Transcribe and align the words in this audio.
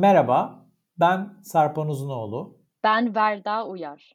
Merhaba, 0.00 0.66
ben 1.00 1.32
Sarpan 1.42 1.88
Uzunoğlu. 1.88 2.58
Ben 2.84 3.14
Verda 3.14 3.66
Uyar. 3.66 4.12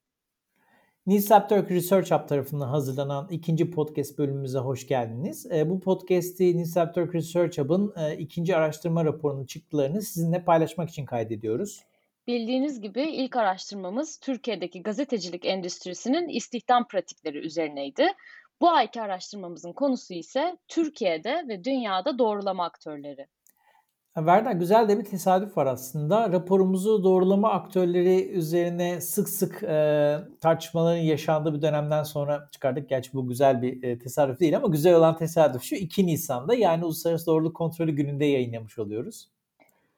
Nilsap 1.05 1.49
Turk 1.49 1.71
Research 1.71 2.11
Hub 2.11 2.27
tarafından 2.27 2.67
hazırlanan 2.67 3.27
ikinci 3.29 3.71
podcast 3.71 4.17
bölümümüze 4.17 4.59
hoş 4.59 4.88
geldiniz. 4.88 5.52
E, 5.52 5.70
bu 5.70 5.79
podcast'i 5.79 6.57
Nilsap 6.57 6.95
Turk 6.95 7.16
Research 7.16 7.59
Hub'ın 7.59 7.93
e, 7.98 8.17
ikinci 8.17 8.55
araştırma 8.55 9.05
raporunun 9.05 9.45
çıktılarını 9.45 10.02
sizinle 10.02 10.44
paylaşmak 10.44 10.89
için 10.89 11.05
kaydediyoruz. 11.05 11.84
Bildiğiniz 12.27 12.81
gibi 12.81 13.02
ilk 13.02 13.36
araştırmamız 13.36 14.20
Türkiye'deki 14.20 14.83
gazetecilik 14.83 15.45
endüstrisinin 15.45 16.30
istihdam 16.30 16.88
pratikleri 16.88 17.38
üzerineydi. 17.38 18.08
Bu 18.61 18.70
ayki 18.70 19.02
araştırmamızın 19.02 19.73
konusu 19.73 20.13
ise 20.13 20.58
Türkiye'de 20.67 21.45
ve 21.47 21.63
dünyada 21.63 22.20
doğrulama 22.20 22.66
aktörleri. 22.66 23.27
Verda 24.17 24.51
güzel 24.51 24.89
de 24.89 24.99
bir 24.99 25.03
tesadüf 25.03 25.57
var 25.57 25.65
aslında. 25.65 26.31
Raporumuzu 26.31 27.03
doğrulama 27.03 27.51
aktörleri 27.51 28.29
üzerine 28.29 29.01
sık 29.01 29.29
sık 29.29 29.63
e, 29.63 30.17
tartışmaların 30.41 31.01
yaşandığı 31.01 31.53
bir 31.53 31.61
dönemden 31.61 32.03
sonra 32.03 32.49
çıkardık. 32.51 32.89
Gerçi 32.89 33.13
bu 33.13 33.27
güzel 33.27 33.61
bir 33.61 33.83
e, 33.83 33.99
tesadüf 33.99 34.39
değil 34.39 34.57
ama 34.57 34.67
güzel 34.67 34.95
olan 34.95 35.17
tesadüf 35.17 35.63
şu 35.63 35.75
2 35.75 36.07
Nisan'da 36.07 36.55
yani 36.55 36.85
Uluslararası 36.85 37.25
Doğruluk 37.25 37.55
Kontrolü 37.55 37.91
gününde 37.91 38.25
yayınlamış 38.25 38.79
oluyoruz. 38.79 39.29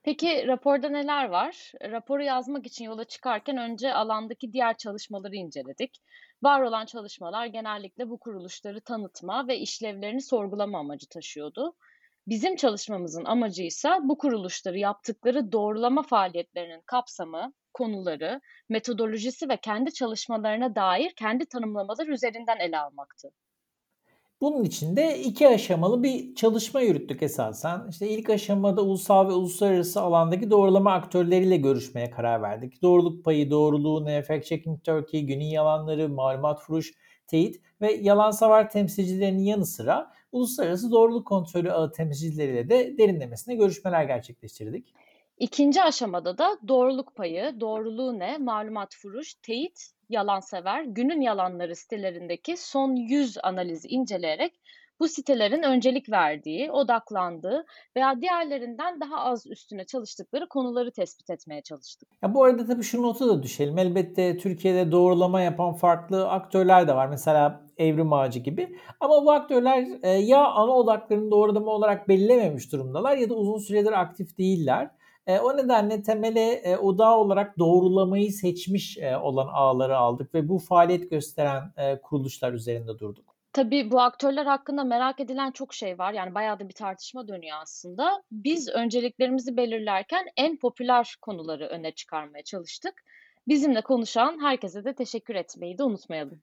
Peki 0.04 0.48
raporda 0.48 0.90
neler 0.90 1.30
var? 1.30 1.72
Raporu 1.82 2.24
yazmak 2.24 2.68
için 2.68 2.86
yola 2.86 3.04
çıkarken 3.04 3.58
önce 3.58 3.94
alandaki 3.94 4.54
diğer 4.54 4.78
çalışmaları 4.78 5.36
inceledik. 5.36 6.02
Var 6.44 6.62
olan 6.62 6.86
çalışmalar 6.86 7.46
genellikle 7.46 8.10
bu 8.10 8.18
kuruluşları 8.18 8.82
tanıtma 8.82 9.48
ve 9.48 9.58
işlevlerini 9.58 10.22
sorgulama 10.22 10.80
amacı 10.80 11.10
taşıyordu. 11.10 11.74
Bizim 12.28 12.56
çalışmamızın 12.56 13.26
amacı 13.26 13.64
ise 13.64 13.90
bu 14.04 14.18
kuruluşları 14.18 14.78
yaptıkları 14.78 15.52
doğrulama 15.52 16.02
faaliyetlerinin 16.02 16.82
kapsamı, 16.86 17.54
konuları, 17.74 18.42
metodolojisi 18.70 19.50
ve 19.50 19.58
kendi 19.58 19.94
çalışmalarına 19.94 20.76
dair 20.76 21.14
kendi 21.16 21.46
tanımlamalar 21.46 22.08
üzerinden 22.08 22.60
ele 22.60 22.80
almaktı. 22.80 23.32
Bunun 24.42 24.64
için 24.64 24.96
de 24.96 25.20
iki 25.20 25.48
aşamalı 25.48 26.04
bir 26.04 26.36
çalışma 26.36 26.82
yürüttük 26.82 27.24
esasen. 27.24 27.88
İşte 27.90 28.10
ilk 28.10 28.30
aşamada 28.30 28.82
ulusal 28.82 29.28
ve 29.30 29.34
uluslararası 29.34 30.02
alandaki 30.02 30.50
doğrulama 30.50 30.94
aktörleriyle 30.94 31.58
görüşmeye 31.58 32.12
karar 32.12 32.42
verdik. 32.42 32.82
Doğruluk 32.82 33.26
payı, 33.26 33.52
doğruluğu, 33.52 34.06
ne 34.06 34.22
fact 34.22 34.46
checking 34.46 34.84
Turkey, 34.84 35.22
günün 35.22 35.46
yalanları, 35.46 36.10
malumat 36.10 36.62
furuş, 36.62 36.94
teyit 37.28 37.62
ve 37.82 37.94
yalan 37.94 38.32
savar 38.32 38.70
temsilcilerinin 38.70 39.44
yanı 39.44 39.66
sıra 39.66 40.12
uluslararası 40.32 40.92
doğruluk 40.92 41.28
kontrolü 41.28 41.72
ağı 41.72 41.92
temsilcileriyle 41.92 42.70
de 42.70 42.98
derinlemesine 42.98 43.56
görüşmeler 43.56 44.04
gerçekleştirdik. 44.04 44.94
İkinci 45.40 45.82
aşamada 45.82 46.38
da 46.38 46.58
doğruluk 46.68 47.16
payı, 47.16 47.60
doğruluğu 47.60 48.20
ne, 48.20 48.38
malumat 48.38 48.96
furuş, 48.96 49.34
teyit, 49.34 49.92
yalansever, 50.10 50.84
günün 50.84 51.22
yalanları 51.22 51.76
sitelerindeki 51.76 52.58
son 52.58 52.96
100 52.96 53.38
analizi 53.44 53.88
inceleyerek 53.88 54.54
bu 55.00 55.08
sitelerin 55.08 55.64
öncelik 55.64 56.12
verdiği, 56.12 56.72
odaklandığı 56.72 57.66
veya 57.96 58.22
diğerlerinden 58.22 59.00
daha 59.02 59.20
az 59.20 59.48
üstüne 59.48 59.86
çalıştıkları 59.86 60.48
konuları 60.48 60.92
tespit 60.92 61.30
etmeye 61.30 61.62
çalıştık. 61.62 62.10
Ya 62.24 62.34
bu 62.34 62.44
arada 62.44 62.66
tabii 62.66 62.84
şu 62.84 63.02
notu 63.02 63.30
da 63.30 63.44
düşelim. 63.44 63.78
Elbette 63.78 64.38
Türkiye'de 64.38 64.92
doğrulama 64.92 65.42
yapan 65.42 65.74
farklı 65.74 66.30
aktörler 66.30 66.88
de 66.88 66.96
var. 66.96 67.08
Mesela 67.08 67.62
Evrim 67.78 68.14
Ağacı 68.14 68.40
gibi. 68.40 68.76
Ama 69.00 69.26
bu 69.26 69.32
aktörler 69.32 69.88
e, 70.04 70.10
ya 70.10 70.46
ana 70.48 70.72
odaklarını 70.72 71.32
doğrulama 71.32 71.72
olarak 71.72 72.08
belirlememiş 72.08 72.72
durumdalar 72.72 73.18
ya 73.18 73.30
da 73.30 73.34
uzun 73.34 73.58
süredir 73.58 73.92
aktif 73.92 74.38
değiller. 74.38 74.90
E, 75.28 75.40
o 75.40 75.58
nedenle 75.58 76.04
temele 76.04 76.52
e, 76.52 76.78
olarak 76.78 77.60
doğrulamayı 77.60 78.32
seçmiş 78.32 78.98
e, 78.98 79.18
olan 79.18 79.48
ağları 79.48 79.98
aldık 79.98 80.34
ve 80.34 80.50
bu 80.50 80.60
faaliyet 80.60 81.12
gösteren 81.12 81.74
kuruluşlar 82.04 82.54
üzerinde 82.54 83.00
durduk. 83.00 83.37
Tabii 83.58 83.92
bu 83.92 84.02
aktörler 84.02 84.46
hakkında 84.46 84.84
merak 84.84 85.20
edilen 85.20 85.52
çok 85.52 85.74
şey 85.74 86.00
var. 86.00 86.14
Yani 86.14 86.36
bayağı 86.36 86.60
da 86.60 86.70
bir 86.70 86.74
tartışma 86.74 87.28
dönüyor 87.28 87.58
aslında. 87.62 88.24
Biz 88.32 88.70
önceliklerimizi 88.70 89.58
belirlerken 89.58 90.26
en 90.38 90.58
popüler 90.58 91.16
konuları 91.22 91.68
öne 91.68 91.92
çıkarmaya 91.92 92.44
çalıştık. 92.44 92.94
Bizimle 93.48 93.82
konuşan 93.82 94.40
herkese 94.42 94.86
de 94.86 94.96
teşekkür 94.96 95.36
etmeyi 95.36 95.78
de 95.78 95.84
unutmayalım. 95.84 96.42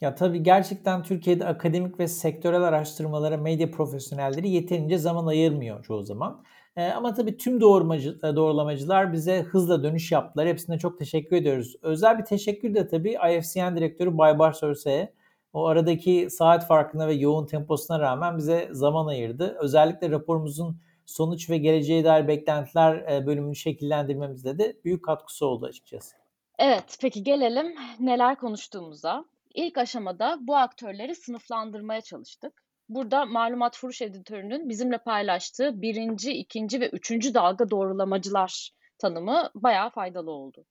Ya 0.00 0.14
tabii 0.14 0.42
gerçekten 0.42 1.02
Türkiye'de 1.02 1.46
akademik 1.46 2.00
ve 2.00 2.08
sektörel 2.08 2.62
araştırmalara 2.62 3.36
medya 3.36 3.70
profesyonelleri 3.70 4.48
yeterince 4.48 4.98
zaman 4.98 5.26
ayırmıyor 5.26 5.84
çoğu 5.84 6.02
zaman. 6.02 6.44
E, 6.76 6.88
ama 6.88 7.14
tabii 7.14 7.36
tüm 7.36 7.60
doğrumacı, 7.60 8.18
e, 8.24 8.36
doğrulamacılar 8.36 9.12
bize 9.12 9.42
hızla 9.42 9.82
dönüş 9.82 10.12
yaptılar. 10.12 10.48
Hepsine 10.48 10.78
çok 10.78 10.98
teşekkür 10.98 11.36
ediyoruz. 11.36 11.76
Özel 11.82 12.18
bir 12.18 12.24
teşekkür 12.24 12.74
de 12.74 12.88
tabii 12.88 13.12
IFCN 13.12 13.76
direktörü 13.76 14.18
Baybars 14.18 14.58
Sörse'ye 14.58 15.15
o 15.56 15.66
aradaki 15.66 16.28
saat 16.30 16.66
farkına 16.66 17.08
ve 17.08 17.14
yoğun 17.14 17.46
temposuna 17.46 18.00
rağmen 18.00 18.38
bize 18.38 18.68
zaman 18.72 19.06
ayırdı. 19.06 19.56
Özellikle 19.60 20.10
raporumuzun 20.10 20.80
sonuç 21.06 21.50
ve 21.50 21.58
geleceğe 21.58 22.04
dair 22.04 22.28
beklentiler 22.28 22.96
e, 23.12 23.26
bölümünü 23.26 23.56
şekillendirmemizde 23.56 24.58
de 24.58 24.76
büyük 24.84 25.04
katkısı 25.04 25.46
oldu 25.46 25.66
açıkçası. 25.66 26.16
Evet, 26.58 26.98
peki 27.00 27.22
gelelim 27.22 27.74
neler 28.00 28.36
konuştuğumuza. 28.36 29.24
İlk 29.54 29.78
aşamada 29.78 30.38
bu 30.40 30.56
aktörleri 30.56 31.14
sınıflandırmaya 31.14 32.00
çalıştık. 32.00 32.62
Burada 32.88 33.26
malumat 33.26 33.76
furuş 33.76 34.02
editörünün 34.02 34.68
bizimle 34.68 34.98
paylaştığı 34.98 35.82
birinci, 35.82 36.32
ikinci 36.32 36.80
ve 36.80 36.88
üçüncü 36.88 37.34
dalga 37.34 37.70
doğrulamacılar 37.70 38.70
tanımı 38.98 39.50
bayağı 39.54 39.90
faydalı 39.90 40.30
oldu. 40.30 40.64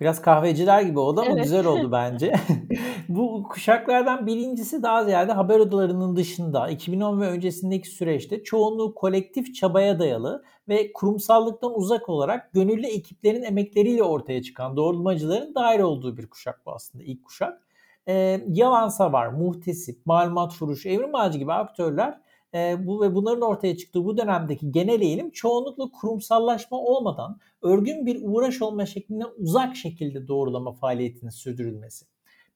Biraz 0.00 0.22
kahveciler 0.22 0.82
gibi 0.82 0.98
oldu 0.98 1.20
ama 1.20 1.30
evet. 1.30 1.42
güzel 1.42 1.66
oldu 1.66 1.88
bence. 1.92 2.32
Bu 3.08 3.42
kuşaklardan 3.42 4.26
birincisi 4.26 4.82
daha 4.82 5.04
ziyade 5.04 5.32
haber 5.32 5.58
odalarının 5.58 6.16
dışında 6.16 6.68
2010 6.68 7.20
ve 7.20 7.26
öncesindeki 7.28 7.88
süreçte 7.88 8.42
çoğunluğu 8.44 8.94
kolektif 8.94 9.54
çabaya 9.54 9.98
dayalı 9.98 10.44
ve 10.68 10.92
kurumsallıktan 10.92 11.78
uzak 11.78 12.08
olarak 12.08 12.52
gönüllü 12.52 12.86
ekiplerin 12.86 13.42
emekleriyle 13.42 14.02
ortaya 14.02 14.42
çıkan 14.42 14.76
doğrulamacıların 14.76 15.54
dair 15.54 15.80
olduğu 15.80 16.16
bir 16.16 16.26
kuşak 16.26 16.66
bu 16.66 16.72
aslında 16.72 17.04
ilk 17.04 17.24
kuşak. 17.24 17.66
Ee, 18.08 18.44
yalansa 18.48 19.12
var, 19.12 19.28
muhtesip, 19.28 20.06
malumat 20.06 20.54
furuş, 20.54 20.86
evrim 20.86 21.14
ağacı 21.14 21.38
gibi 21.38 21.52
aktörler 21.52 22.20
e, 22.54 22.86
bu 22.86 23.02
ve 23.02 23.14
bunların 23.14 23.40
ortaya 23.42 23.76
çıktığı 23.76 24.04
bu 24.04 24.16
dönemdeki 24.16 24.72
genel 24.72 25.00
eğilim 25.00 25.30
çoğunlukla 25.30 25.90
kurumsallaşma 25.90 26.78
olmadan 26.78 27.40
örgün 27.62 28.06
bir 28.06 28.18
uğraş 28.22 28.62
olma 28.62 28.86
şeklinden 28.86 29.28
uzak 29.38 29.76
şekilde 29.76 30.28
doğrulama 30.28 30.72
faaliyetinin 30.72 31.30
sürdürülmesi. 31.30 32.06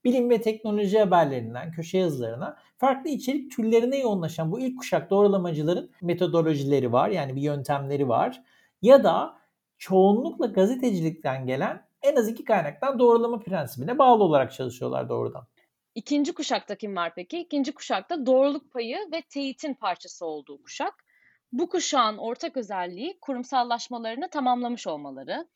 Bilim 0.03 0.29
ve 0.29 0.41
teknoloji 0.41 0.99
haberlerinden 0.99 1.71
köşe 1.71 1.97
yazılarına 1.97 2.57
farklı 2.77 3.09
içerik 3.09 3.51
türlerine 3.51 3.97
yoğunlaşan 3.97 4.51
bu 4.51 4.59
ilk 4.59 4.79
kuşak 4.79 5.09
doğrulamacıların 5.09 5.89
metodolojileri 6.01 6.91
var 6.91 7.09
yani 7.09 7.35
bir 7.35 7.41
yöntemleri 7.41 8.09
var 8.09 8.43
ya 8.81 9.03
da 9.03 9.37
çoğunlukla 9.77 10.45
gazetecilikten 10.45 11.45
gelen 11.45 11.85
en 12.01 12.15
az 12.15 12.27
iki 12.27 12.45
kaynaktan 12.45 12.99
doğrulama 12.99 13.39
prensibine 13.39 13.97
bağlı 13.97 14.23
olarak 14.23 14.53
çalışıyorlar 14.53 15.09
doğrudan. 15.09 15.47
İkinci 15.95 16.33
kuşakta 16.33 16.75
kim 16.75 16.95
var 16.95 17.15
peki? 17.15 17.39
İkinci 17.39 17.73
kuşakta 17.73 18.25
doğruluk 18.25 18.71
payı 18.71 18.97
ve 19.11 19.21
teyitin 19.21 19.73
parçası 19.73 20.25
olduğu 20.25 20.63
kuşak. 20.63 20.93
Bu 21.51 21.69
kuşağın 21.69 22.17
ortak 22.17 22.57
özelliği 22.57 23.17
kurumsallaşmalarını 23.21 24.29
tamamlamış 24.29 24.87
olmaları, 24.87 25.47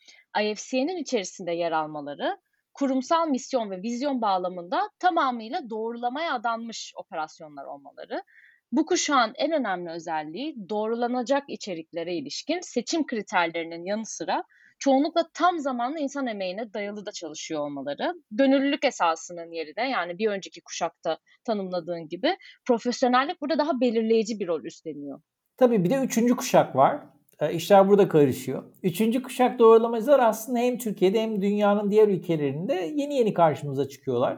IFC'nin 0.41 0.97
içerisinde 0.97 1.51
yer 1.51 1.71
almaları, 1.71 2.37
kurumsal 2.73 3.27
misyon 3.27 3.71
ve 3.71 3.81
vizyon 3.81 4.21
bağlamında 4.21 4.89
tamamıyla 4.99 5.69
doğrulamaya 5.69 6.33
adanmış 6.33 6.93
operasyonlar 6.95 7.65
olmaları. 7.65 8.23
Bu 8.71 8.85
kuşağın 8.85 9.33
en 9.35 9.51
önemli 9.51 9.89
özelliği 9.89 10.69
doğrulanacak 10.69 11.43
içeriklere 11.47 12.15
ilişkin 12.15 12.59
seçim 12.59 13.05
kriterlerinin 13.05 13.85
yanı 13.85 14.05
sıra 14.05 14.43
çoğunlukla 14.79 15.29
tam 15.33 15.59
zamanlı 15.59 15.99
insan 15.99 16.27
emeğine 16.27 16.73
dayalı 16.73 17.05
da 17.05 17.11
çalışıyor 17.11 17.61
olmaları. 17.61 18.13
Gönüllülük 18.31 18.85
esasının 18.85 19.51
yeri 19.51 19.75
de 19.75 19.81
yani 19.81 20.17
bir 20.17 20.27
önceki 20.27 20.61
kuşakta 20.61 21.17
tanımladığın 21.43 22.07
gibi 22.07 22.37
profesyonellik 22.67 23.41
burada 23.41 23.57
daha 23.57 23.81
belirleyici 23.81 24.39
bir 24.39 24.47
rol 24.47 24.63
üstleniyor. 24.63 25.21
Tabii 25.57 25.83
bir 25.83 25.89
de 25.89 25.95
üçüncü 25.95 26.35
kuşak 26.35 26.75
var. 26.75 26.99
E, 27.39 27.53
işler 27.53 27.89
burada 27.89 28.09
karışıyor. 28.09 28.63
Üçüncü 28.83 29.23
kuşak 29.23 29.59
doğrulamacılar 29.59 30.19
aslında 30.19 30.59
hem 30.59 30.77
Türkiye'de 30.77 31.21
hem 31.21 31.41
dünyanın 31.41 31.91
diğer 31.91 32.07
ülkelerinde 32.07 32.73
yeni 32.95 33.15
yeni 33.15 33.33
karşımıza 33.33 33.89
çıkıyorlar. 33.89 34.37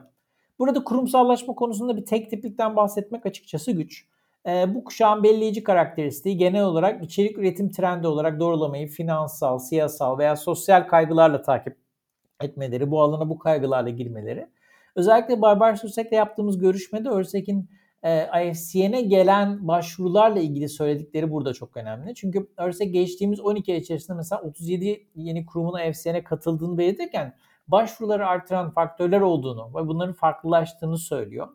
Burada 0.59 0.83
kurumsallaşma 0.83 1.55
konusunda 1.55 1.97
bir 1.97 2.05
tek 2.05 2.29
tiplikten 2.29 2.75
bahsetmek 2.75 3.25
açıkçası 3.25 3.71
güç. 3.71 4.07
E, 4.47 4.75
bu 4.75 4.83
kuşağın 4.83 5.23
belirleyici 5.23 5.63
karakteristiği 5.63 6.37
genel 6.37 6.63
olarak 6.63 7.03
içerik 7.03 7.37
üretim 7.37 7.71
trendi 7.71 8.07
olarak 8.07 8.39
doğrulamayı 8.39 8.87
finansal, 8.87 9.59
siyasal 9.59 10.17
veya 10.17 10.35
sosyal 10.35 10.87
kaygılarla 10.87 11.41
takip 11.41 11.77
etmeleri, 12.41 12.91
bu 12.91 13.01
alana 13.01 13.29
bu 13.29 13.39
kaygılarla 13.39 13.89
girmeleri. 13.89 14.47
Özellikle 14.95 15.41
Barbar 15.41 15.75
Sürsek'le 15.75 16.11
yaptığımız 16.11 16.57
görüşmede 16.57 17.09
Örsek'in 17.09 17.69
e, 18.03 18.47
IFCN'e 18.47 19.01
gelen 19.01 19.67
başvurularla 19.67 20.39
ilgili 20.39 20.69
söyledikleri 20.69 21.31
burada 21.31 21.53
çok 21.53 21.77
önemli. 21.77 22.15
Çünkü 22.15 22.47
örse 22.57 22.85
geçtiğimiz 22.85 23.39
12 23.39 23.73
ay 23.73 23.77
içerisinde 23.77 24.17
mesela 24.17 24.41
37 24.41 25.07
yeni 25.15 25.45
kurumun 25.45 25.79
IFCN'e 25.79 26.23
katıldığını 26.23 26.77
belirtirken 26.77 27.33
başvuruları 27.67 28.27
artıran 28.27 28.71
faktörler 28.71 29.21
olduğunu 29.21 29.69
ve 29.75 29.87
bunların 29.87 30.13
farklılaştığını 30.13 30.97
söylüyor. 30.97 31.47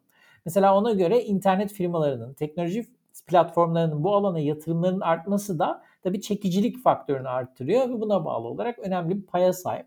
Mesela 0.44 0.76
ona 0.76 0.92
göre 0.92 1.24
internet 1.24 1.72
firmalarının, 1.72 2.34
teknoloji 2.34 2.86
platformlarının 3.26 4.04
bu 4.04 4.16
alana 4.16 4.40
yatırımlarının 4.40 5.00
artması 5.00 5.58
da 5.58 5.82
tabii 6.02 6.20
çekicilik 6.20 6.82
faktörünü 6.82 7.28
arttırıyor 7.28 7.88
ve 7.88 8.00
buna 8.00 8.24
bağlı 8.24 8.48
olarak 8.48 8.78
önemli 8.78 9.16
bir 9.16 9.26
paya 9.26 9.52
sahip. 9.52 9.86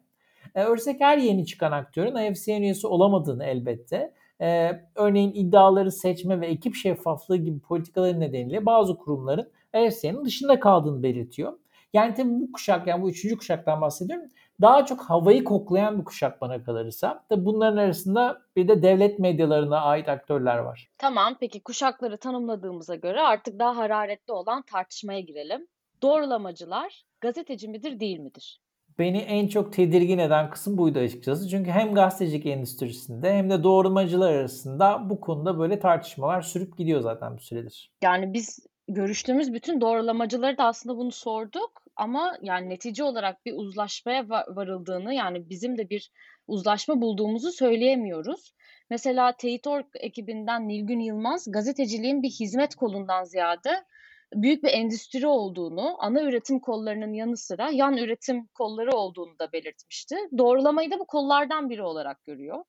E, 0.55 0.63
Örsek 0.63 1.01
her 1.01 1.17
yeni 1.17 1.45
çıkan 1.45 1.71
aktörün 1.71 2.15
IFCN 2.15 2.61
üyesi 2.61 2.87
olamadığını 2.87 3.45
elbette. 3.45 4.13
E, 4.41 4.71
örneğin 4.95 5.31
iddiaları 5.33 5.91
seçme 5.91 6.41
ve 6.41 6.47
ekip 6.47 6.75
şeffaflığı 6.75 7.37
gibi 7.37 7.59
politikaları 7.59 8.19
nedeniyle 8.19 8.65
bazı 8.65 8.97
kurumların 8.97 9.51
IFCN'in 9.75 10.25
dışında 10.25 10.59
kaldığını 10.59 11.03
belirtiyor. 11.03 11.53
Yani 11.93 12.13
tabii 12.13 12.29
bu 12.29 12.51
kuşak 12.51 12.87
yani 12.87 13.01
bu 13.01 13.09
üçüncü 13.09 13.37
kuşaktan 13.37 13.81
bahsediyorum. 13.81 14.25
Daha 14.61 14.85
çok 14.85 15.01
havayı 15.01 15.43
koklayan 15.43 15.99
bir 15.99 16.05
kuşak 16.05 16.41
bana 16.41 16.63
kalırsa. 16.63 17.23
Tabii 17.29 17.45
bunların 17.45 17.77
arasında 17.77 18.41
bir 18.55 18.67
de 18.67 18.81
devlet 18.81 19.19
medyalarına 19.19 19.81
ait 19.81 20.09
aktörler 20.09 20.57
var. 20.57 20.89
Tamam 20.97 21.37
peki 21.39 21.63
kuşakları 21.63 22.17
tanımladığımıza 22.17 22.95
göre 22.95 23.21
artık 23.21 23.59
daha 23.59 23.77
hararetli 23.77 24.31
olan 24.33 24.61
tartışmaya 24.61 25.19
girelim. 25.19 25.67
Doğrulamacılar 26.01 27.03
gazeteci 27.21 27.67
midir 27.67 27.99
değil 27.99 28.19
midir? 28.19 28.61
Beni 28.99 29.17
en 29.17 29.47
çok 29.47 29.73
tedirgin 29.73 30.17
eden 30.17 30.49
kısım 30.49 30.77
buydu 30.77 30.99
açıkçası. 30.99 31.49
Çünkü 31.49 31.71
hem 31.71 31.95
gazetecilik 31.95 32.45
endüstrisinde 32.45 33.33
hem 33.33 33.49
de 33.49 33.63
doğrulmacılar 33.63 34.33
arasında 34.33 35.09
bu 35.09 35.21
konuda 35.21 35.59
böyle 35.59 35.79
tartışmalar 35.79 36.41
sürüp 36.41 36.77
gidiyor 36.77 37.01
zaten 37.01 37.37
bir 37.37 37.41
süredir. 37.41 37.91
Yani 38.03 38.33
biz 38.33 38.59
görüştüğümüz 38.87 39.53
bütün 39.53 39.81
doğrulamacıları 39.81 40.57
da 40.57 40.63
aslında 40.63 40.97
bunu 40.97 41.11
sorduk 41.11 41.84
ama 41.95 42.37
yani 42.41 42.69
netice 42.69 43.03
olarak 43.03 43.45
bir 43.45 43.53
uzlaşmaya 43.55 44.29
varıldığını 44.29 45.13
yani 45.13 45.49
bizim 45.49 45.77
de 45.77 45.89
bir 45.89 46.11
uzlaşma 46.47 47.01
bulduğumuzu 47.01 47.51
söyleyemiyoruz. 47.51 48.53
Mesela 48.89 49.37
Teyit.org 49.37 49.85
ekibinden 49.99 50.67
Nilgün 50.67 50.99
Yılmaz 50.99 51.51
gazeteciliğin 51.51 52.23
bir 52.23 52.29
hizmet 52.29 52.75
kolundan 52.75 53.23
ziyade 53.23 53.85
büyük 54.33 54.63
bir 54.63 54.69
endüstri 54.69 55.27
olduğunu, 55.27 55.95
ana 55.99 56.21
üretim 56.21 56.59
kollarının 56.59 57.13
yanı 57.13 57.37
sıra 57.37 57.69
yan 57.69 57.97
üretim 57.97 58.47
kolları 58.47 58.91
olduğunu 58.91 59.39
da 59.39 59.51
belirtmişti. 59.51 60.15
Doğrulamayı 60.37 60.91
da 60.91 60.99
bu 60.99 61.05
kollardan 61.05 61.69
biri 61.69 61.83
olarak 61.83 62.23
görüyor. 62.23 62.63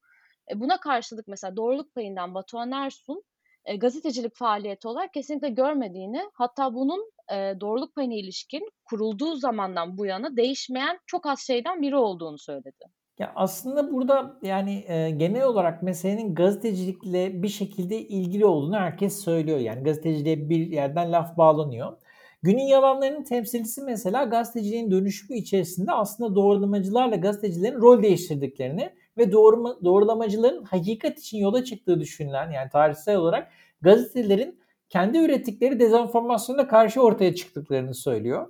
E, 0.51 0.61
buna 0.61 0.81
karşılık 0.81 1.29
mesela 1.29 1.57
doğruluk 1.57 1.95
payından 1.95 2.35
Batuhan 2.35 2.73
Ersun 2.73 3.23
e, 3.65 3.77
gazetecilik 3.77 4.35
faaliyeti 4.35 4.89
olarak 4.89 5.13
kesinlikle 5.13 5.49
görmediğini, 5.49 6.23
hatta 6.35 6.75
bunun 6.75 7.13
e, 7.33 7.61
doğruluk 7.61 7.95
payına 7.95 8.15
ilişkin 8.15 8.71
kurulduğu 8.85 9.35
zamandan 9.37 9.99
bu 9.99 10.07
yana 10.07 10.37
değişmeyen 10.37 10.99
çok 11.07 11.27
az 11.27 11.41
şeyden 11.41 11.83
biri 11.83 11.97
olduğunu 11.97 12.39
söyledi. 12.39 12.85
Ya 13.19 13.33
aslında 13.37 13.93
burada 13.93 14.39
yani 14.43 14.85
e, 14.89 15.11
genel 15.11 15.45
olarak 15.45 15.83
meselenin 15.83 16.35
gazetecilikle 16.35 17.43
bir 17.43 17.49
şekilde 17.49 18.03
ilgili 18.03 18.47
olduğunu 18.47 18.77
herkes 18.77 19.25
söylüyor. 19.25 19.59
Yani 19.59 19.83
gazeteciliğe 19.83 20.49
bir 20.49 20.67
yerden 20.67 21.13
laf 21.13 21.37
bağlanıyor. 21.37 21.97
Günün 22.43 22.63
yalanlarının 22.63 23.25
temsilcisi 23.25 23.83
mesela 23.83 24.25
gazeteciliğin 24.25 24.91
dönüşümü 24.91 25.39
içerisinde 25.39 25.93
aslında 25.93 26.35
doğrulamacılarla 26.35 27.17
gazetecilerin 27.17 27.81
rol 27.81 28.03
değiştirdiklerini 28.03 28.91
ve 29.19 29.33
doğruma, 29.33 29.85
doğrulamacıların 29.85 30.65
hakikat 30.65 31.19
için 31.19 31.39
yola 31.39 31.65
çıktığı 31.65 32.01
düşünülen 32.01 32.51
yani 32.51 32.71
tarihsel 32.71 33.17
olarak 33.17 33.49
gazetelerin 33.81 34.59
kendi 34.89 35.19
ürettikleri 35.19 35.81
dezenformasyona 35.81 36.69
karşı 36.69 37.03
ortaya 37.03 37.35
çıktıklarını 37.35 37.95
söylüyor. 37.95 38.47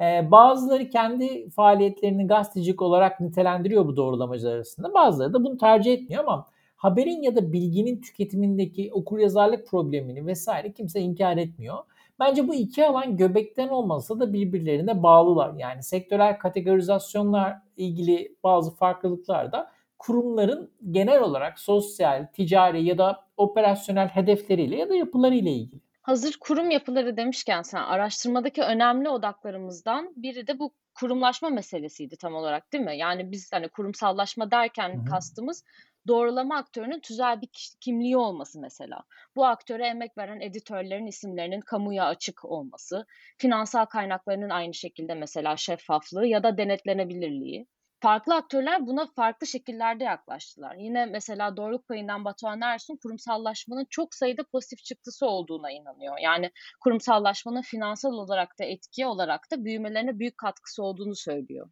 Ee, 0.00 0.30
bazıları 0.30 0.88
kendi 0.88 1.50
faaliyetlerini 1.50 2.26
gazetecilik 2.26 2.82
olarak 2.82 3.20
nitelendiriyor 3.20 3.86
bu 3.86 3.96
doğrulamacılar 3.96 4.54
arasında. 4.54 4.94
Bazıları 4.94 5.32
da 5.32 5.44
bunu 5.44 5.58
tercih 5.58 5.92
etmiyor 5.92 6.24
ama 6.24 6.46
haberin 6.76 7.22
ya 7.22 7.36
da 7.36 7.52
bilginin 7.52 8.00
tüketimindeki 8.00 8.90
okuryazarlık 8.92 9.66
problemini 9.66 10.26
vesaire 10.26 10.72
kimse 10.72 11.00
inkar 11.00 11.36
etmiyor. 11.36 11.78
Bence 12.20 12.48
bu 12.48 12.54
iki 12.54 12.86
alan 12.86 13.16
göbekten 13.16 13.68
olmasa 13.68 14.20
da 14.20 14.32
birbirlerine 14.32 15.02
bağlılar. 15.02 15.54
Yani 15.54 15.82
sektörel 15.82 16.38
kategorizasyonlar 16.38 17.58
ilgili 17.76 18.36
bazı 18.44 18.74
farklılıklar 18.74 19.52
da 19.52 19.70
kurumların 19.98 20.70
genel 20.90 21.20
olarak 21.20 21.58
sosyal, 21.58 22.26
ticari 22.32 22.84
ya 22.84 22.98
da 22.98 23.24
operasyonel 23.36 24.08
hedefleriyle 24.08 24.76
ya 24.76 24.88
da 24.88 24.94
yapılarıyla 24.94 25.50
ilgili. 25.50 25.80
Hazır 26.02 26.36
kurum 26.40 26.70
yapıları 26.70 27.16
demişken 27.16 27.62
sen 27.62 27.82
araştırmadaki 27.82 28.62
önemli 28.62 29.08
odaklarımızdan 29.08 30.12
biri 30.16 30.46
de 30.46 30.58
bu 30.58 30.74
kurumlaşma 30.94 31.50
meselesiydi 31.50 32.16
tam 32.16 32.34
olarak 32.34 32.72
değil 32.72 32.84
mi? 32.84 32.98
Yani 32.98 33.32
biz 33.32 33.52
hani 33.52 33.68
kurumsallaşma 33.68 34.50
derken 34.50 34.88
Hı-hı. 34.88 35.04
kastımız 35.04 35.64
doğrulama 36.06 36.56
aktörünün 36.56 37.00
tüzel 37.00 37.40
bir 37.40 37.48
kimliği 37.80 38.16
olması 38.16 38.60
mesela. 38.60 39.02
Bu 39.36 39.46
aktöre 39.46 39.86
emek 39.86 40.18
veren 40.18 40.40
editörlerin 40.40 41.06
isimlerinin 41.06 41.60
kamuya 41.60 42.04
açık 42.04 42.44
olması, 42.44 43.06
finansal 43.38 43.84
kaynaklarının 43.84 44.50
aynı 44.50 44.74
şekilde 44.74 45.14
mesela 45.14 45.56
şeffaflığı 45.56 46.26
ya 46.26 46.42
da 46.42 46.58
denetlenebilirliği 46.58 47.66
farklı 48.00 48.34
aktörler 48.34 48.86
buna 48.86 49.06
farklı 49.16 49.46
şekillerde 49.46 50.04
yaklaştılar. 50.04 50.74
Yine 50.74 51.06
mesela 51.06 51.56
doğruluk 51.56 51.88
payından 51.88 52.24
Batuhan 52.24 52.60
Ersun 52.60 52.98
kurumsallaşmanın 53.02 53.86
çok 53.90 54.14
sayıda 54.14 54.42
pozitif 54.52 54.84
çıktısı 54.84 55.26
olduğuna 55.26 55.70
inanıyor. 55.70 56.18
Yani 56.22 56.50
kurumsallaşmanın 56.80 57.62
finansal 57.62 58.12
olarak 58.12 58.58
da 58.58 58.64
etki 58.64 59.06
olarak 59.06 59.50
da 59.52 59.64
büyümelerine 59.64 60.18
büyük 60.18 60.38
katkısı 60.38 60.82
olduğunu 60.82 61.14
söylüyor. 61.14 61.70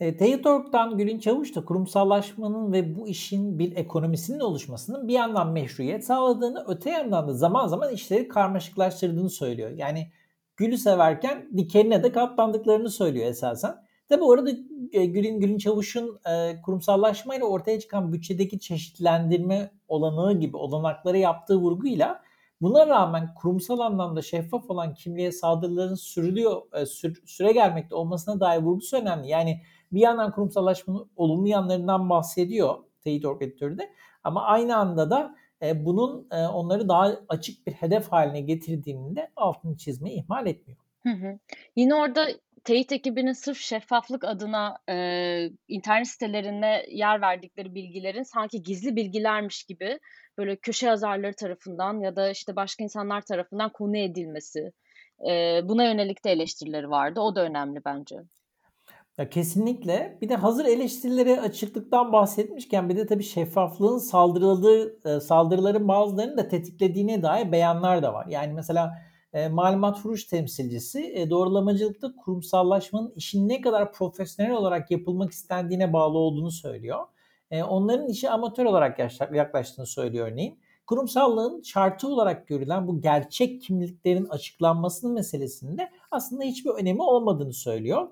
E, 0.00 0.16
Teyit.org'dan 0.16 0.98
Gülün 0.98 1.18
Çavuş 1.18 1.56
da 1.56 1.64
kurumsallaşmanın 1.64 2.72
ve 2.72 2.96
bu 2.96 3.08
işin 3.08 3.58
bir 3.58 3.76
ekonomisinin 3.76 4.40
oluşmasının 4.40 5.08
bir 5.08 5.12
yandan 5.12 5.52
meşruiyet 5.52 6.04
sağladığını, 6.04 6.64
öte 6.68 6.90
yandan 6.90 7.28
da 7.28 7.32
zaman 7.32 7.66
zaman 7.66 7.92
işleri 7.92 8.28
karmaşıklaştırdığını 8.28 9.30
söylüyor. 9.30 9.70
Yani 9.70 10.12
gülü 10.56 10.78
severken 10.78 11.48
dikenine 11.56 12.02
de 12.02 12.12
katlandıklarını 12.12 12.90
söylüyor 12.90 13.26
esasen. 13.26 13.87
Tabi 14.08 14.24
orada 14.24 14.50
Gülün, 14.92 15.40
Gülün 15.40 15.58
Çavuş'un 15.58 16.20
e, 16.30 16.62
kurumsallaşmayla 16.62 17.46
ortaya 17.46 17.80
çıkan 17.80 18.12
bütçedeki 18.12 18.60
çeşitlendirme 18.60 19.70
olanağı 19.88 20.40
gibi 20.40 20.56
olanakları 20.56 21.18
yaptığı 21.18 21.56
vurguyla 21.56 22.22
buna 22.60 22.86
rağmen 22.86 23.34
kurumsal 23.34 23.78
anlamda 23.78 24.22
şeffaf 24.22 24.70
olan 24.70 24.94
kimliğe 24.94 25.32
saldırıların 25.32 25.94
sürülüyor, 25.94 26.62
e, 26.72 26.86
sür, 26.86 27.22
süre 27.26 27.52
gelmekte 27.52 27.94
olmasına 27.94 28.40
dair 28.40 28.62
vurgusu 28.62 28.96
önemli. 28.96 29.28
Yani 29.28 29.62
bir 29.92 30.00
yandan 30.00 30.32
kurumsallaşmanın 30.32 31.10
olumlu 31.16 31.48
yanlarından 31.48 32.10
bahsediyor 32.10 32.74
Teyit 33.00 33.24
editörü 33.40 33.78
de 33.78 33.90
ama 34.24 34.42
aynı 34.42 34.76
anda 34.76 35.10
da 35.10 35.34
e, 35.62 35.84
bunun 35.84 36.26
e, 36.30 36.46
onları 36.46 36.88
daha 36.88 37.20
açık 37.28 37.66
bir 37.66 37.72
hedef 37.72 38.12
haline 38.12 38.40
getirdiğini 38.40 39.16
de 39.16 39.30
altını 39.36 39.76
çizmeyi 39.76 40.22
ihmal 40.22 40.46
etmiyor. 40.46 40.80
Hı 41.02 41.08
hı. 41.08 41.38
Yine 41.76 41.94
orada 41.94 42.28
teyit 42.68 42.92
ekibinin 42.92 43.32
sırf 43.32 43.58
şeffaflık 43.58 44.24
adına 44.24 44.78
e, 44.88 44.96
internet 45.68 46.08
sitelerine 46.08 46.84
yer 46.88 47.20
verdikleri 47.20 47.74
bilgilerin 47.74 48.22
sanki 48.22 48.62
gizli 48.62 48.96
bilgilermiş 48.96 49.64
gibi 49.64 49.98
böyle 50.38 50.56
köşe 50.56 50.86
yazarları 50.86 51.34
tarafından 51.34 52.00
ya 52.00 52.16
da 52.16 52.30
işte 52.30 52.56
başka 52.56 52.84
insanlar 52.84 53.20
tarafından 53.20 53.72
konu 53.72 53.96
edilmesi. 53.96 54.72
E, 55.30 55.60
buna 55.64 55.84
yönelik 55.84 56.24
de 56.24 56.30
eleştirileri 56.30 56.90
vardı. 56.90 57.20
O 57.20 57.34
da 57.34 57.42
önemli 57.42 57.80
bence. 57.84 58.16
Ya 59.18 59.28
kesinlikle. 59.28 60.18
Bir 60.22 60.28
de 60.28 60.36
hazır 60.36 60.64
eleştirilere 60.64 61.40
açıklıktan 61.40 62.12
bahsetmişken 62.12 62.88
bir 62.88 62.96
de 62.96 63.06
tabii 63.06 63.24
şeffaflığın 63.24 63.98
saldırıldığı 63.98 65.20
saldırıların 65.20 65.88
bazılarını 65.88 66.36
da 66.36 66.48
tetiklediğine 66.48 67.22
dair 67.22 67.52
beyanlar 67.52 68.02
da 68.02 68.14
var. 68.14 68.26
Yani 68.26 68.52
mesela 68.52 69.07
e, 69.32 69.48
malumat 69.48 69.98
furuş 69.98 70.24
temsilcisi 70.24 71.12
e, 71.14 71.30
doğrulamacılıkta 71.30 72.16
kurumsallaşmanın 72.16 73.12
işin 73.16 73.48
ne 73.48 73.60
kadar 73.60 73.92
profesyonel 73.92 74.52
olarak 74.52 74.90
yapılmak 74.90 75.32
istendiğine 75.32 75.92
bağlı 75.92 76.18
olduğunu 76.18 76.50
söylüyor. 76.50 77.04
E, 77.50 77.62
onların 77.62 78.08
işi 78.08 78.30
amatör 78.30 78.64
olarak 78.64 78.98
yaklaştığını 79.34 79.86
söylüyor 79.86 80.28
örneğin. 80.28 80.58
Kurumsallığın 80.86 81.62
şartı 81.62 82.08
olarak 82.08 82.48
görülen 82.48 82.86
bu 82.86 83.00
gerçek 83.00 83.62
kimliklerin 83.62 84.26
açıklanmasının 84.26 85.14
meselesinde 85.14 85.90
aslında 86.10 86.44
hiçbir 86.44 86.70
önemi 86.70 87.02
olmadığını 87.02 87.52
söylüyor. 87.52 88.08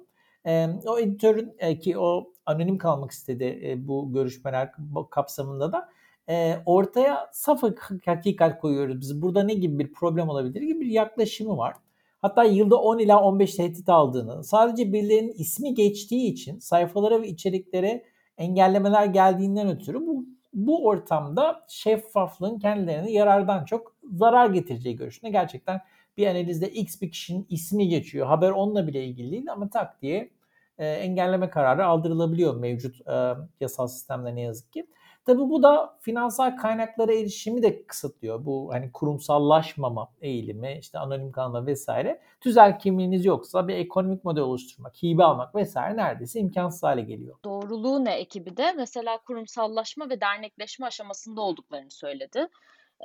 E, 0.46 0.68
o 0.86 0.98
editörün 0.98 1.54
e, 1.58 1.78
ki 1.78 1.98
o 1.98 2.32
anonim 2.46 2.78
kalmak 2.78 3.10
istedi 3.10 3.60
e, 3.64 3.88
bu 3.88 4.12
görüşmeler 4.12 4.72
kapsamında 5.10 5.72
da 5.72 5.88
e, 6.28 6.56
ortaya 6.66 7.30
saf 7.32 7.62
hakikat 8.06 8.60
koyuyoruz 8.60 9.00
biz. 9.00 9.22
Burada 9.22 9.42
ne 9.42 9.54
gibi 9.54 9.78
bir 9.78 9.92
problem 9.92 10.28
olabilir 10.28 10.62
gibi 10.62 10.80
bir 10.80 10.86
yaklaşımı 10.86 11.56
var. 11.56 11.74
Hatta 12.22 12.44
yılda 12.44 12.76
10 12.76 12.98
ila 12.98 13.22
15 13.22 13.54
tehdit 13.54 13.88
aldığını, 13.88 14.44
sadece 14.44 14.92
birilerinin 14.92 15.32
ismi 15.32 15.74
geçtiği 15.74 16.32
için 16.32 16.58
sayfalara 16.58 17.22
ve 17.22 17.28
içeriklere 17.28 18.04
engellemeler 18.38 19.06
geldiğinden 19.06 19.68
ötürü 19.68 20.06
bu 20.06 20.26
bu 20.56 20.86
ortamda 20.86 21.64
şeffaflığın 21.68 22.58
kendilerine 22.58 23.12
yarardan 23.12 23.64
çok 23.64 23.96
zarar 24.12 24.50
getireceği 24.50 24.96
görüşüne 24.96 25.30
gerçekten 25.30 25.80
bir 26.16 26.26
analizde 26.26 26.70
X 26.70 27.00
bir 27.02 27.10
kişinin 27.10 27.46
ismi 27.50 27.88
geçiyor. 27.88 28.26
Haber 28.26 28.50
onunla 28.50 28.86
bile 28.86 29.04
ilgili 29.04 29.30
değil 29.30 29.52
ama 29.52 29.70
tak 29.70 30.02
diye 30.02 30.30
e, 30.78 30.86
engelleme 30.88 31.50
kararı 31.50 31.86
aldırılabiliyor 31.86 32.56
mevcut 32.56 33.08
e, 33.08 33.34
yasal 33.60 33.86
sistemde 33.86 34.34
ne 34.34 34.40
yazık 34.40 34.72
ki. 34.72 34.86
Tabi 35.26 35.38
bu 35.38 35.62
da 35.62 35.98
finansal 36.00 36.56
kaynaklara 36.56 37.14
erişimi 37.14 37.62
de 37.62 37.86
kısıtlıyor. 37.86 38.44
Bu 38.44 38.68
hani 38.72 38.92
kurumsallaşmama 38.92 40.08
eğilimi, 40.20 40.78
işte 40.80 40.98
anonim 40.98 41.32
kalma 41.32 41.66
vesaire. 41.66 42.20
Tüzel 42.40 42.78
kimliğiniz 42.78 43.24
yoksa 43.24 43.68
bir 43.68 43.74
ekonomik 43.74 44.24
model 44.24 44.42
oluşturmak, 44.42 45.02
hibe 45.02 45.24
almak 45.24 45.54
vesaire 45.54 45.96
neredeyse 45.96 46.40
imkansız 46.40 46.82
hale 46.82 47.02
geliyor. 47.02 47.36
Doğruluğu 47.44 48.04
ne 48.04 48.14
ekibi 48.14 48.56
de 48.56 48.72
mesela 48.76 49.18
kurumsallaşma 49.26 50.10
ve 50.10 50.20
dernekleşme 50.20 50.86
aşamasında 50.86 51.40
olduklarını 51.40 51.90
söyledi. 51.90 52.48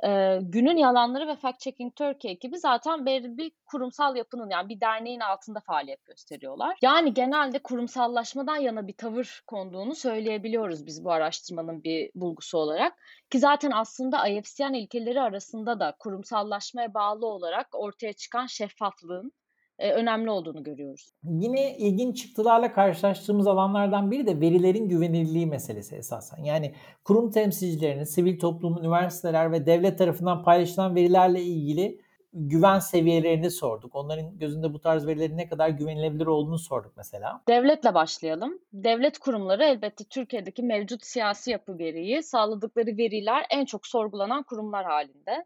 Ee, 0.06 0.38
günün 0.42 0.76
yalanları 0.76 1.28
ve 1.28 1.36
Fact 1.36 1.60
Checking 1.60 1.96
Turkey 1.96 2.32
ekibi 2.32 2.58
zaten 2.58 3.06
belirli 3.06 3.36
bir 3.36 3.52
kurumsal 3.66 4.16
yapının 4.16 4.50
yani 4.50 4.68
bir 4.68 4.80
derneğin 4.80 5.20
altında 5.20 5.60
faaliyet 5.60 6.04
gösteriyorlar. 6.04 6.78
Yani 6.82 7.14
genelde 7.14 7.58
kurumsallaşmadan 7.58 8.56
yana 8.56 8.86
bir 8.86 8.96
tavır 8.96 9.42
konduğunu 9.46 9.94
söyleyebiliyoruz 9.94 10.86
biz 10.86 11.04
bu 11.04 11.12
araştırmanın 11.12 11.84
bir 11.84 12.10
bulgusu 12.14 12.58
olarak. 12.58 12.98
Ki 13.30 13.38
zaten 13.38 13.70
aslında 13.70 14.28
IFCN 14.28 14.74
ilkeleri 14.74 15.20
arasında 15.20 15.80
da 15.80 15.96
kurumsallaşmaya 15.98 16.94
bağlı 16.94 17.26
olarak 17.26 17.68
ortaya 17.72 18.12
çıkan 18.12 18.46
şeffaflığın 18.46 19.26
e, 19.26 19.41
önemli 19.90 20.30
olduğunu 20.30 20.62
görüyoruz. 20.62 21.12
Yine 21.24 21.76
ilginç 21.76 22.22
çıktılarla 22.22 22.72
karşılaştığımız 22.72 23.46
alanlardan 23.46 24.10
biri 24.10 24.26
de 24.26 24.40
verilerin 24.40 24.88
güvenilirliği 24.88 25.46
meselesi 25.46 25.96
esasen. 25.96 26.44
Yani 26.44 26.74
kurum 27.04 27.30
temsilcilerinin, 27.30 28.04
sivil 28.04 28.38
toplum, 28.38 28.78
üniversiteler 28.78 29.52
ve 29.52 29.66
devlet 29.66 29.98
tarafından 29.98 30.42
paylaşılan 30.42 30.94
verilerle 30.94 31.42
ilgili 31.42 32.00
güven 32.32 32.78
seviyelerini 32.78 33.50
sorduk. 33.50 33.94
Onların 33.94 34.38
gözünde 34.38 34.74
bu 34.74 34.80
tarz 34.80 35.06
verilerin 35.06 35.36
ne 35.36 35.48
kadar 35.48 35.68
güvenilebilir 35.68 36.26
olduğunu 36.26 36.58
sorduk 36.58 36.92
mesela. 36.96 37.42
Devletle 37.48 37.94
başlayalım. 37.94 38.58
Devlet 38.72 39.18
kurumları 39.18 39.64
elbette 39.64 40.04
Türkiye'deki 40.04 40.62
mevcut 40.62 41.04
siyasi 41.04 41.50
yapı 41.50 41.78
gereği 41.78 42.22
sağladıkları 42.22 42.96
veriler 42.96 43.46
en 43.50 43.64
çok 43.64 43.86
sorgulanan 43.86 44.42
kurumlar 44.42 44.84
halinde. 44.84 45.44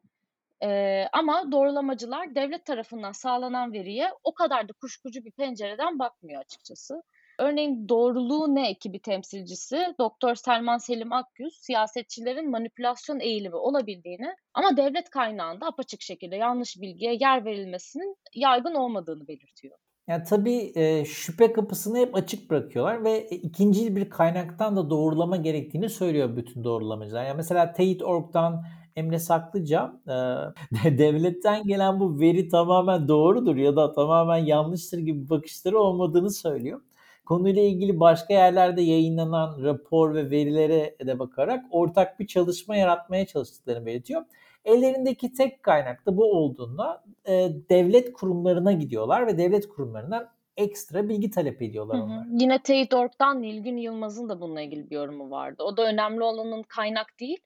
Eee, 0.62 1.08
ama 1.12 1.52
doğrulamacılar 1.52 2.34
devlet 2.34 2.64
tarafından 2.64 3.12
sağlanan 3.12 3.72
veriye 3.72 4.08
o 4.24 4.34
kadar 4.34 4.68
da 4.68 4.72
kuşkucu 4.72 5.24
bir 5.24 5.32
pencereden 5.32 5.98
bakmıyor 5.98 6.40
açıkçası. 6.40 7.02
Örneğin 7.38 7.88
Doğruluğu 7.88 8.54
Ne 8.54 8.70
ekibi 8.70 9.00
temsilcisi 9.00 9.86
Doktor 9.98 10.34
Selman 10.34 10.78
Selim 10.78 11.12
Akgüz, 11.12 11.58
siyasetçilerin 11.60 12.50
manipülasyon 12.50 13.20
eğilimi 13.20 13.56
olabildiğini 13.56 14.34
ama 14.54 14.76
devlet 14.76 15.10
kaynağında 15.10 15.66
apaçık 15.66 16.02
şekilde 16.02 16.36
yanlış 16.36 16.76
bilgiye 16.80 17.16
yer 17.20 17.44
verilmesinin 17.44 18.16
yaygın 18.34 18.74
olmadığını 18.74 19.28
belirtiyor. 19.28 19.78
Yani 20.08 20.24
tabii 20.24 20.72
e, 20.74 21.04
şüphe 21.04 21.52
kapısını 21.52 21.98
hep 21.98 22.14
açık 22.14 22.50
bırakıyorlar 22.50 23.04
ve 23.04 23.28
ikinci 23.28 23.96
bir 23.96 24.10
kaynaktan 24.10 24.76
da 24.76 24.90
doğrulama 24.90 25.36
gerektiğini 25.36 25.88
söylüyor 25.88 26.36
bütün 26.36 26.64
doğrulamacılar. 26.64 27.24
Yani 27.24 27.36
mesela 27.36 27.72
Teyit.org'dan 27.72 28.64
Emre 28.96 29.18
Saklıca 29.18 29.92
e, 30.06 30.14
devletten 30.98 31.62
gelen 31.66 32.00
bu 32.00 32.20
veri 32.20 32.48
tamamen 32.48 33.08
doğrudur 33.08 33.56
ya 33.56 33.76
da 33.76 33.92
tamamen 33.92 34.36
yanlıştır 34.36 34.98
gibi 34.98 35.30
bakışları 35.30 35.78
olmadığını 35.78 36.30
söylüyor. 36.30 36.80
Konuyla 37.24 37.62
ilgili 37.62 38.00
başka 38.00 38.34
yerlerde 38.34 38.82
yayınlanan 38.82 39.62
rapor 39.62 40.14
ve 40.14 40.30
verilere 40.30 40.96
de 41.06 41.18
bakarak 41.18 41.64
ortak 41.70 42.20
bir 42.20 42.26
çalışma 42.26 42.76
yaratmaya 42.76 43.26
çalıştıklarını 43.26 43.86
belirtiyor. 43.86 44.24
Ellerindeki 44.64 45.32
tek 45.32 45.62
kaynak 45.62 46.06
da 46.06 46.16
bu 46.16 46.24
olduğunda 46.24 47.04
e, 47.28 47.48
devlet 47.70 48.12
kurumlarına 48.12 48.72
gidiyorlar 48.72 49.26
ve 49.26 49.38
devlet 49.38 49.68
kurumlarından 49.68 50.28
ekstra 50.56 51.08
bilgi 51.08 51.30
talep 51.30 51.62
ediyorlar 51.62 51.98
onlar. 51.98 52.26
Yine 52.30 52.62
Teyit.org'dan 52.62 53.42
Nilgün 53.42 53.76
Yılmaz'ın 53.76 54.28
da 54.28 54.40
bununla 54.40 54.60
ilgili 54.60 54.90
bir 54.90 54.94
yorumu 54.94 55.30
vardı. 55.30 55.62
O 55.62 55.76
da 55.76 55.86
önemli 55.86 56.22
olanın 56.22 56.62
kaynak 56.62 57.20
değil, 57.20 57.38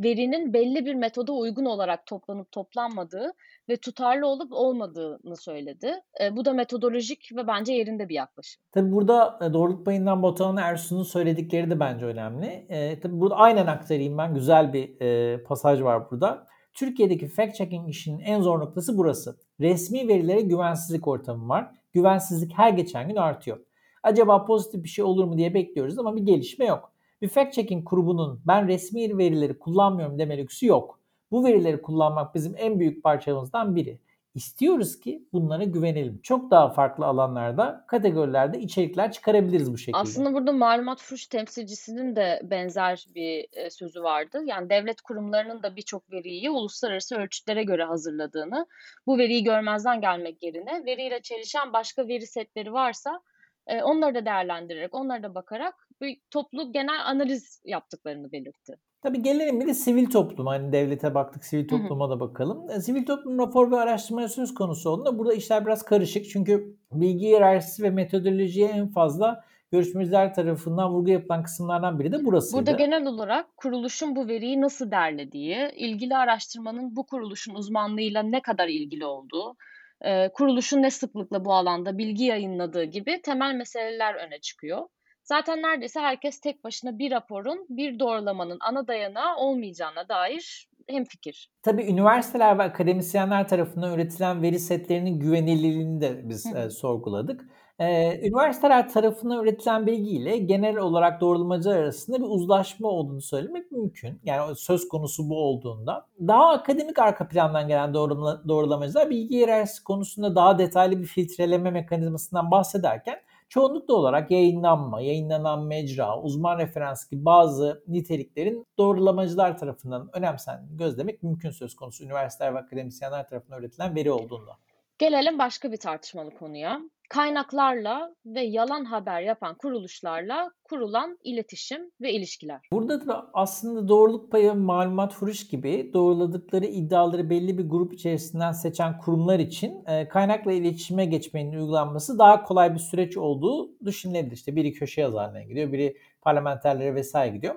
verinin 0.00 0.52
belli 0.52 0.86
bir 0.86 0.94
metoda 0.94 1.32
uygun 1.32 1.64
olarak 1.64 2.06
toplanıp 2.06 2.52
toplanmadığı 2.52 3.32
ve 3.68 3.76
tutarlı 3.76 4.26
olup 4.26 4.52
olmadığını 4.52 5.36
söyledi. 5.36 5.94
E, 6.20 6.36
bu 6.36 6.44
da 6.44 6.52
metodolojik 6.52 7.30
ve 7.36 7.46
bence 7.46 7.72
yerinde 7.72 8.08
bir 8.08 8.14
yaklaşım. 8.14 8.62
Tabii 8.72 8.92
burada 8.92 9.38
e, 9.42 9.52
doğruluk 9.52 9.84
payından 9.86 10.22
Batuhan 10.22 10.56
Ersun'un 10.56 11.02
söyledikleri 11.02 11.70
de 11.70 11.80
bence 11.80 12.06
önemli. 12.06 12.46
E, 12.46 13.00
tabii 13.00 13.20
burada 13.20 13.36
aynen 13.36 13.66
aktarayım 13.66 14.18
ben. 14.18 14.34
Güzel 14.34 14.72
bir 14.72 15.00
e, 15.00 15.42
pasaj 15.42 15.82
var 15.82 16.10
burada. 16.10 16.46
Türkiye'deki 16.74 17.28
fact 17.28 17.54
checking 17.54 17.88
işinin 17.88 18.18
en 18.18 18.40
zor 18.40 18.60
noktası 18.60 18.98
burası. 18.98 19.36
Resmi 19.60 20.08
verilere 20.08 20.40
güvensizlik 20.40 21.08
ortamı 21.08 21.48
var. 21.48 21.70
Güvensizlik 21.92 22.52
her 22.58 22.70
geçen 22.72 23.08
gün 23.08 23.16
artıyor. 23.16 23.58
Acaba 24.02 24.44
pozitif 24.44 24.84
bir 24.84 24.88
şey 24.88 25.04
olur 25.04 25.24
mu 25.24 25.38
diye 25.38 25.54
bekliyoruz 25.54 25.98
ama 25.98 26.16
bir 26.16 26.22
gelişme 26.22 26.64
yok. 26.64 26.92
Bir 27.22 27.28
fact 27.28 27.54
checking 27.54 27.88
grubunun 27.90 28.40
ben 28.46 28.68
resmi 28.68 29.18
verileri 29.18 29.58
kullanmıyorum 29.58 30.18
deme 30.18 30.38
lüksü 30.38 30.66
yok. 30.66 31.00
Bu 31.30 31.44
verileri 31.44 31.82
kullanmak 31.82 32.34
bizim 32.34 32.54
en 32.56 32.78
büyük 32.78 33.02
parçamızdan 33.02 33.76
biri. 33.76 33.98
İstiyoruz 34.34 35.00
ki 35.00 35.28
bunlara 35.32 35.64
güvenelim. 35.64 36.20
Çok 36.22 36.50
daha 36.50 36.70
farklı 36.70 37.06
alanlarda, 37.06 37.84
kategorilerde 37.88 38.58
içerikler 38.58 39.12
çıkarabiliriz 39.12 39.72
bu 39.72 39.78
şekilde. 39.78 39.96
Aslında 39.98 40.34
burada 40.34 40.52
malumat 40.52 41.02
furuş 41.02 41.26
temsilcisinin 41.26 42.16
de 42.16 42.40
benzer 42.44 43.06
bir 43.14 43.46
e, 43.52 43.70
sözü 43.70 44.02
vardı. 44.02 44.42
Yani 44.44 44.70
devlet 44.70 45.00
kurumlarının 45.00 45.62
da 45.62 45.76
birçok 45.76 46.12
veriyi 46.12 46.50
uluslararası 46.50 47.16
ölçütlere 47.16 47.64
göre 47.64 47.84
hazırladığını, 47.84 48.66
bu 49.06 49.18
veriyi 49.18 49.44
görmezden 49.44 50.00
gelmek 50.00 50.42
yerine 50.42 50.84
veriyle 50.86 51.22
çelişen 51.22 51.72
başka 51.72 52.08
veri 52.08 52.26
setleri 52.26 52.72
varsa 52.72 53.20
e, 53.66 53.82
onları 53.82 54.14
da 54.14 54.24
değerlendirerek, 54.24 54.94
onlara 54.94 55.22
da 55.22 55.34
bakarak 55.34 55.85
bir 56.00 56.20
toplu 56.30 56.72
genel 56.72 57.06
analiz 57.06 57.62
yaptıklarını 57.64 58.32
belirtti. 58.32 58.76
Tabii 59.02 59.22
gelelim 59.22 59.60
bir 59.60 59.66
de 59.66 59.74
sivil 59.74 60.10
toplum. 60.10 60.46
Hani 60.46 60.72
devlete 60.72 61.14
baktık, 61.14 61.44
sivil 61.44 61.68
topluma 61.68 62.10
da 62.10 62.20
bakalım. 62.20 62.70
E, 62.70 62.80
sivil 62.80 63.06
toplum 63.06 63.38
rapor 63.38 63.70
ve 63.70 63.76
araştırma 63.76 64.28
söz 64.28 64.54
konusu 64.54 64.90
olduğunda 64.90 65.18
burada 65.18 65.34
işler 65.34 65.66
biraz 65.66 65.82
karışık. 65.82 66.28
Çünkü 66.28 66.76
bilgi 66.92 67.26
hiyerarşisi 67.26 67.82
ve 67.82 67.90
metodolojiye 67.90 68.68
en 68.68 68.88
fazla 68.88 69.44
görüşmeciler 69.72 70.34
tarafından 70.34 70.92
vurgu 70.92 71.10
yapılan 71.10 71.42
kısımlardan 71.42 71.98
biri 71.98 72.12
de 72.12 72.24
burasıydı. 72.24 72.66
Burada 72.66 72.76
genel 72.76 73.06
olarak 73.06 73.56
kuruluşun 73.56 74.16
bu 74.16 74.28
veriyi 74.28 74.60
nasıl 74.60 74.90
derlediği, 74.90 75.70
ilgili 75.76 76.16
araştırmanın 76.16 76.96
bu 76.96 77.06
kuruluşun 77.06 77.54
uzmanlığıyla 77.54 78.22
ne 78.22 78.42
kadar 78.42 78.68
ilgili 78.68 79.04
olduğu, 79.04 79.56
e, 80.00 80.28
kuruluşun 80.28 80.82
ne 80.82 80.90
sıklıkla 80.90 81.44
bu 81.44 81.54
alanda 81.54 81.98
bilgi 81.98 82.24
yayınladığı 82.24 82.84
gibi 82.84 83.20
temel 83.22 83.54
meseleler 83.54 84.14
öne 84.14 84.40
çıkıyor. 84.40 84.88
Zaten 85.26 85.62
neredeyse 85.62 86.00
herkes 86.00 86.40
tek 86.40 86.64
başına 86.64 86.98
bir 86.98 87.10
raporun, 87.10 87.66
bir 87.68 87.98
doğrulamanın 87.98 88.58
ana 88.60 88.88
dayanağı 88.88 89.36
olmayacağına 89.36 90.08
dair 90.08 90.68
hemfikir. 90.88 91.50
Tabii 91.62 91.82
üniversiteler 91.82 92.58
ve 92.58 92.62
akademisyenler 92.62 93.48
tarafından 93.48 93.94
üretilen 93.94 94.42
veri 94.42 94.58
setlerinin 94.58 95.20
güvenilirliğini 95.20 96.00
de 96.00 96.28
biz 96.28 96.46
e, 96.56 96.70
sorguladık. 96.70 97.44
Ee, 97.78 98.20
üniversiteler 98.28 98.88
tarafından 98.88 99.44
üretilen 99.44 99.86
bilgiyle 99.86 100.38
genel 100.38 100.76
olarak 100.76 101.20
doğrulamacılar 101.20 101.76
arasında 101.76 102.18
bir 102.18 102.26
uzlaşma 102.28 102.88
olduğunu 102.88 103.20
söylemek 103.20 103.72
mümkün. 103.72 104.20
Yani 104.24 104.56
söz 104.56 104.88
konusu 104.88 105.28
bu 105.28 105.36
olduğunda. 105.36 106.06
Daha 106.20 106.48
akademik 106.50 106.98
arka 106.98 107.28
plandan 107.28 107.68
gelen 107.68 107.94
doğrulama, 107.94 108.42
doğrulamacılar 108.48 109.10
bilgi 109.10 109.34
hiyerarşisi 109.34 109.84
konusunda 109.84 110.36
daha 110.36 110.58
detaylı 110.58 111.00
bir 111.00 111.06
filtreleme 111.06 111.70
mekanizmasından 111.70 112.50
bahsederken 112.50 113.16
çoğunlukla 113.48 113.94
olarak 113.94 114.30
yayınlanma, 114.30 115.00
yayınlanan 115.00 115.66
mecra, 115.66 116.20
uzman 116.20 116.58
referans 116.58 117.10
gibi 117.10 117.24
bazı 117.24 117.84
niteliklerin 117.88 118.66
doğrulamacılar 118.78 119.58
tarafından 119.58 120.08
önemsendiğini 120.12 120.76
gözlemek 120.76 121.22
mümkün 121.22 121.50
söz 121.50 121.76
konusu 121.76 122.04
üniversiteler 122.04 122.54
ve 122.54 122.58
akademisyenler 122.58 123.28
tarafından 123.28 123.60
üretilen 123.60 123.94
veri 123.94 124.10
olduğunda. 124.10 124.56
Gelelim 124.98 125.38
başka 125.38 125.72
bir 125.72 125.76
tartışmalı 125.76 126.30
konuya 126.30 126.80
kaynaklarla 127.08 128.14
ve 128.26 128.40
yalan 128.40 128.84
haber 128.84 129.20
yapan 129.20 129.54
kuruluşlarla 129.54 130.50
kurulan 130.64 131.18
iletişim 131.24 131.90
ve 132.00 132.12
ilişkiler. 132.12 132.60
Burada 132.72 133.06
da 133.06 133.30
aslında 133.34 133.88
doğruluk 133.88 134.32
payı 134.32 134.54
malumat 134.54 135.14
furuş 135.14 135.48
gibi 135.48 135.90
doğruladıkları 135.94 136.66
iddiaları 136.66 137.30
belli 137.30 137.58
bir 137.58 137.68
grup 137.68 137.92
içerisinden 137.92 138.52
seçen 138.52 138.98
kurumlar 138.98 139.38
için 139.38 139.84
e, 139.86 140.08
kaynakla 140.08 140.52
iletişime 140.52 141.04
geçmenin 141.04 141.52
uygulanması 141.52 142.18
daha 142.18 142.42
kolay 142.42 142.74
bir 142.74 142.78
süreç 142.78 143.16
olduğu 143.16 143.84
düşünülebilir. 143.84 144.36
İşte 144.36 144.56
biri 144.56 144.72
köşe 144.72 145.00
yazarlarına 145.00 145.42
gidiyor, 145.42 145.72
biri 145.72 145.96
parlamenterlere 146.22 146.94
vesaire 146.94 147.36
gidiyor. 147.36 147.54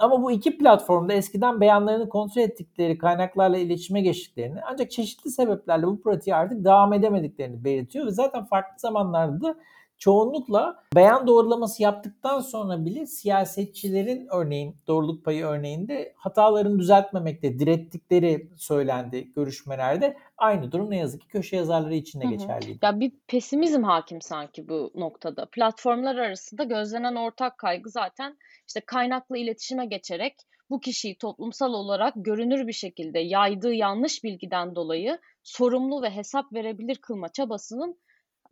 Ama 0.00 0.22
bu 0.22 0.30
iki 0.30 0.58
platformda 0.58 1.12
eskiden 1.12 1.60
beyanlarını 1.60 2.08
kontrol 2.08 2.42
ettikleri 2.42 2.98
kaynaklarla 2.98 3.58
iletişime 3.58 4.00
geçtiklerini 4.00 4.60
ancak 4.62 4.90
çeşitli 4.90 5.30
sebeplerle 5.30 5.86
bu 5.86 6.02
pratiği 6.02 6.36
artık 6.36 6.64
devam 6.64 6.92
edemediklerini 6.92 7.64
belirtiyor 7.64 8.06
ve 8.06 8.10
zaten 8.10 8.44
farklı 8.44 8.78
zamanlarda 8.78 9.40
da 9.40 9.56
çoğunlukla 9.98 10.82
beyan 10.94 11.26
doğrulaması 11.26 11.82
yaptıktan 11.82 12.40
sonra 12.40 12.84
bile 12.84 13.06
siyasetçilerin 13.06 14.26
örneğin 14.32 14.76
doğruluk 14.86 15.24
payı 15.24 15.44
örneğinde 15.44 16.14
hatalarını 16.16 16.78
düzeltmemekte 16.78 17.58
direttikleri 17.58 18.50
söylendi 18.56 19.32
görüşmelerde. 19.32 20.16
Aynı 20.38 20.72
durum 20.72 20.90
ne 20.90 20.96
yazık 20.96 21.20
ki 21.20 21.28
köşe 21.28 21.56
yazarları 21.56 21.94
için 21.94 22.20
de 22.20 22.26
geçerliydi. 22.26 22.78
Ya 22.82 23.00
bir 23.00 23.12
pesimizm 23.28 23.82
hakim 23.82 24.20
sanki 24.20 24.68
bu 24.68 24.92
noktada. 24.94 25.46
Platformlar 25.52 26.16
arasında 26.16 26.64
gözlenen 26.64 27.14
ortak 27.14 27.58
kaygı 27.58 27.90
zaten 27.90 28.36
işte 28.68 28.80
kaynaklı 28.80 29.38
iletişime 29.38 29.86
geçerek 29.86 30.34
bu 30.70 30.80
kişiyi 30.80 31.18
toplumsal 31.18 31.72
olarak 31.72 32.14
görünür 32.16 32.66
bir 32.66 32.72
şekilde 32.72 33.18
yaydığı 33.18 33.72
yanlış 33.72 34.24
bilgiden 34.24 34.74
dolayı 34.74 35.18
sorumlu 35.42 36.02
ve 36.02 36.10
hesap 36.10 36.52
verebilir 36.52 36.96
kılma 36.96 37.28
çabasının 37.28 37.98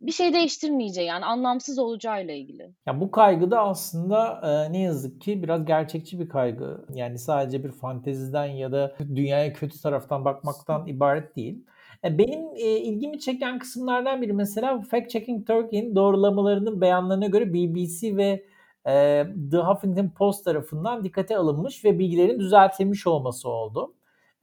bir 0.03 0.11
şey 0.11 0.33
değiştirmeyeceği 0.33 1.07
yani 1.07 1.25
anlamsız 1.25 1.79
olacağıyla 1.79 2.33
ilgili. 2.33 2.71
Ya 2.85 3.01
bu 3.01 3.11
kaygı 3.11 3.51
da 3.51 3.61
aslında 3.61 4.41
e, 4.43 4.73
ne 4.73 4.81
yazık 4.81 5.21
ki 5.21 5.43
biraz 5.43 5.65
gerçekçi 5.65 6.19
bir 6.19 6.29
kaygı. 6.29 6.85
Yani 6.93 7.17
sadece 7.17 7.63
bir 7.63 7.71
fanteziden 7.71 8.45
ya 8.45 8.71
da 8.71 8.95
dünyaya 8.99 9.53
kötü 9.53 9.81
taraftan 9.81 10.25
bakmaktan 10.25 10.87
ibaret 10.87 11.35
değil. 11.35 11.65
E, 12.03 12.17
benim 12.17 12.55
e, 12.55 12.77
ilgimi 12.77 13.19
çeken 13.19 13.59
kısımlardan 13.59 14.21
biri 14.21 14.33
mesela 14.33 14.81
Fact 14.81 15.09
Checking 15.09 15.47
Turkey'in 15.47 15.95
doğrulamalarının 15.95 16.81
beyanlarına 16.81 17.27
göre 17.27 17.53
BBC 17.53 18.17
ve 18.17 18.45
e, 18.87 19.25
The 19.51 19.57
Huffington 19.57 20.09
Post 20.09 20.45
tarafından 20.45 21.03
dikkate 21.03 21.37
alınmış 21.37 21.85
ve 21.85 21.99
bilgilerin 21.99 22.39
düzeltilmiş 22.39 23.07
olması 23.07 23.49
oldu. 23.49 23.93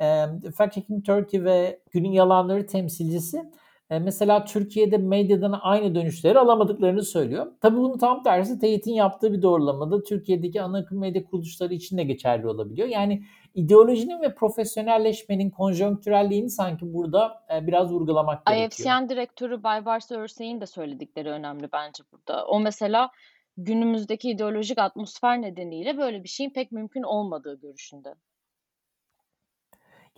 E, 0.01 0.27
Fact 0.57 0.75
Checking 0.75 1.07
Turkey 1.07 1.45
ve 1.45 1.81
Günün 1.91 2.13
Yalanları 2.13 2.67
temsilcisi 2.67 3.51
e, 3.91 3.99
mesela 3.99 4.45
Türkiye'de 4.45 4.99
medyadan 4.99 5.59
aynı 5.63 5.95
dönüşleri 5.95 6.39
alamadıklarını 6.39 7.05
söylüyor. 7.05 7.47
Tabii 7.61 7.77
bunu 7.77 7.99
tam 7.99 8.23
tersi 8.23 8.59
Teyit'in 8.59 8.95
yaptığı 8.95 9.33
bir 9.33 9.43
doğrulamada 9.43 10.03
Türkiye'deki 10.03 10.63
ana 10.63 10.79
akım 10.79 10.99
medya 10.99 11.25
kuruluşları 11.25 11.75
için 11.75 11.99
de 11.99 12.05
geçerli 12.05 12.49
olabiliyor. 12.49 12.89
Yani 12.89 13.23
ideolojinin 13.55 14.23
ve 14.23 14.35
profesyonelleşmenin 14.35 15.51
konjonktürelliğini 15.51 16.51
sanki 16.51 16.95
burada 16.95 17.45
e, 17.55 17.67
biraz 17.67 17.93
vurgulamak 17.93 18.47
gerekiyor. 18.47 18.71
IFCN 18.71 19.09
direktörü 19.09 19.63
Baybars 19.63 20.11
Örsey'in 20.11 20.61
de 20.61 20.67
söyledikleri 20.67 21.29
önemli 21.29 21.69
bence 21.73 22.03
burada. 22.13 22.47
O 22.47 22.61
mesela 22.61 23.11
günümüzdeki 23.57 24.31
ideolojik 24.31 24.79
atmosfer 24.79 25.43
nedeniyle 25.43 25.99
böyle 25.99 26.25
bir 26.25 26.29
şeyin 26.29 26.51
pek 26.51 26.73
mümkün 26.73 27.03
olmadığı 27.03 27.61
görüşünde. 27.61 28.15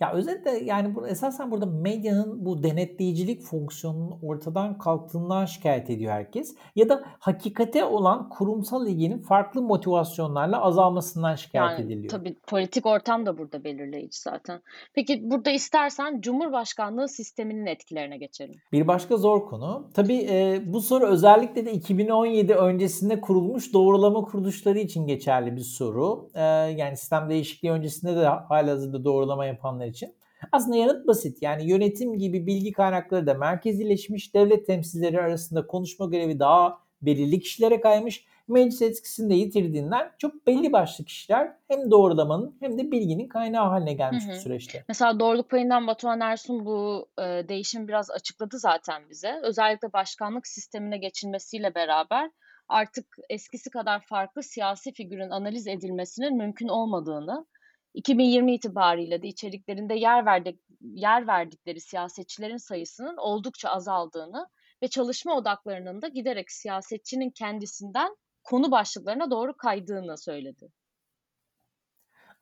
Ya 0.01 0.13
özetle 0.13 0.51
yani 0.51 0.95
bu 0.95 1.09
esasen 1.09 1.51
burada 1.51 1.67
medyanın 1.67 2.45
bu 2.45 2.63
denetleyicilik 2.63 3.43
fonksiyonunun 3.43 4.19
ortadan 4.23 4.79
kalktığından 4.79 5.45
şikayet 5.45 5.91
ediyor 5.91 6.13
herkes. 6.13 6.55
Ya 6.77 6.89
da 6.89 7.05
hakikate 7.19 7.85
olan 7.85 8.29
kurumsal 8.29 8.87
ilginin 8.87 9.19
farklı 9.19 9.63
motivasyonlarla 9.63 10.63
azalmasından 10.63 11.35
şikayet 11.35 11.79
Yani 11.79 11.87
ediliyor. 11.87 12.11
tabii 12.11 12.37
politik 12.47 12.87
ortam 12.87 13.27
da 13.27 13.39
burada 13.39 13.65
belirleyici 13.65 14.19
zaten. 14.21 14.61
Peki 14.95 15.31
burada 15.31 15.51
istersen 15.51 16.21
Cumhurbaşkanlığı 16.21 17.09
sisteminin 17.09 17.67
etkilerine 17.67 18.17
geçelim. 18.17 18.55
Bir 18.73 18.87
başka 18.87 19.17
zor 19.17 19.47
konu. 19.47 19.91
Tabii 19.95 20.27
e, 20.31 20.63
bu 20.67 20.81
soru 20.81 21.07
özellikle 21.07 21.67
de 21.67 21.73
2017 21.73 22.55
öncesinde 22.55 23.21
kurulmuş 23.21 23.73
doğrulama 23.73 24.23
kuruluşları 24.23 24.79
için 24.79 25.07
geçerli 25.07 25.57
bir 25.57 25.61
soru. 25.61 26.29
E, 26.35 26.43
yani 26.77 26.97
sistem 26.97 27.31
değişikliği 27.31 27.71
öncesinde 27.71 28.17
de 28.17 28.27
halihazırda 28.27 29.05
doğrulama 29.05 29.47
yapanlar 29.83 29.87
için. 29.87 30.15
Aslında 30.53 30.77
yanıt 30.77 31.07
basit. 31.07 31.43
Yani 31.43 31.71
yönetim 31.71 32.19
gibi 32.19 32.47
bilgi 32.47 32.73
kaynakları 32.73 33.27
da 33.27 33.35
merkezileşmiş, 33.35 34.35
devlet 34.35 34.67
temsilcileri 34.67 35.21
arasında 35.21 35.67
konuşma 35.67 36.07
görevi 36.07 36.39
daha 36.39 36.79
belirli 37.03 37.41
kişilere 37.41 37.81
kaymış, 37.81 38.25
meclis 38.49 38.83
etkisini 38.83 39.31
de 39.31 39.35
yitirdiğinden 39.35 40.11
çok 40.19 40.47
belli 40.47 40.73
başlı 40.73 41.05
kişiler 41.05 41.53
hem 41.69 41.91
doğrulamanın 41.91 42.57
hem 42.61 42.79
de 42.79 42.91
bilginin 42.91 43.29
kaynağı 43.29 43.69
haline 43.69 43.95
gelmiş 43.95 44.25
Hı 44.25 44.29
bu 44.29 44.33
hı. 44.33 44.41
süreçte. 44.41 44.85
Mesela 44.89 45.21
doğruluk 45.21 45.51
payından 45.51 45.87
Batuhan 45.87 46.21
Ersun 46.21 46.67
bu 46.67 47.09
e, 47.19 47.23
değişimi 47.23 47.89
biraz 47.89 48.11
açıkladı 48.11 48.59
zaten 48.59 49.03
bize. 49.11 49.41
Özellikle 49.43 49.93
başkanlık 49.93 50.47
sistemine 50.47 50.99
geçilmesiyle 50.99 51.75
beraber 51.75 52.31
artık 52.69 53.07
eskisi 53.31 53.71
kadar 53.71 54.01
farklı 54.07 54.43
siyasi 54.43 54.93
figürün 54.93 55.31
analiz 55.31 55.67
edilmesinin 55.67 56.37
mümkün 56.37 56.69
olmadığını, 56.69 57.47
2020 57.95 58.55
itibariyle 58.55 59.23
de 59.23 59.29
içeriklerinde 59.29 59.95
yer 59.95 60.27
verdik 60.27 60.61
yer 60.81 61.27
verdikleri 61.27 61.81
siyasetçilerin 61.81 62.57
sayısının 62.57 63.17
oldukça 63.17 63.69
azaldığını 63.69 64.47
ve 64.83 64.89
çalışma 64.89 65.37
odaklarının 65.37 66.03
da 66.03 66.09
giderek 66.09 66.51
siyasetçinin 66.53 67.31
kendisinden 67.31 68.17
konu 68.45 68.71
başlıklarına 68.71 69.31
doğru 69.31 69.57
kaydığını 69.57 70.19
söyledi. 70.19 70.69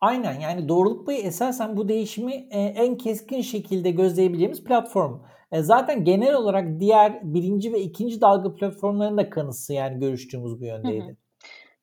Aynen 0.01 0.41
yani 0.41 0.69
doğruluk 0.69 1.07
payı 1.07 1.19
esasen 1.19 1.77
bu 1.77 1.89
değişimi 1.89 2.33
e, 2.35 2.61
en 2.61 2.97
keskin 2.99 3.41
şekilde 3.43 3.91
gözleyebileceğimiz 3.91 4.65
platform. 4.65 5.21
E, 5.53 5.63
zaten 5.63 6.05
genel 6.05 6.35
olarak 6.35 6.81
diğer 6.81 7.35
birinci 7.35 7.73
ve 7.73 7.81
ikinci 7.81 8.21
dalga 8.21 8.55
platformların 8.55 9.17
da 9.17 9.31
kanısı 9.31 9.73
yani 9.73 9.99
görüştüğümüz 10.01 10.61
bu 10.61 10.65
Hı 10.85 10.89
yöndeydi. 10.89 11.11
hı. 11.11 11.17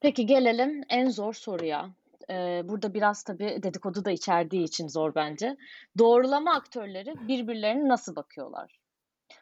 Peki 0.01 0.25
gelelim 0.25 0.81
en 0.89 1.09
zor 1.09 1.33
soruya. 1.33 1.96
Eee, 2.29 2.61
burada 2.65 2.93
biraz 2.93 3.23
tabii 3.23 3.59
dedikodu 3.63 4.05
da 4.05 4.11
içerdiği 4.11 4.63
için 4.63 4.87
zor 4.87 5.15
bence. 5.15 5.57
Doğrulama 5.97 6.53
aktörleri 6.53 7.13
birbirlerine 7.27 7.87
nasıl 7.87 8.15
bakıyorlar? 8.15 8.79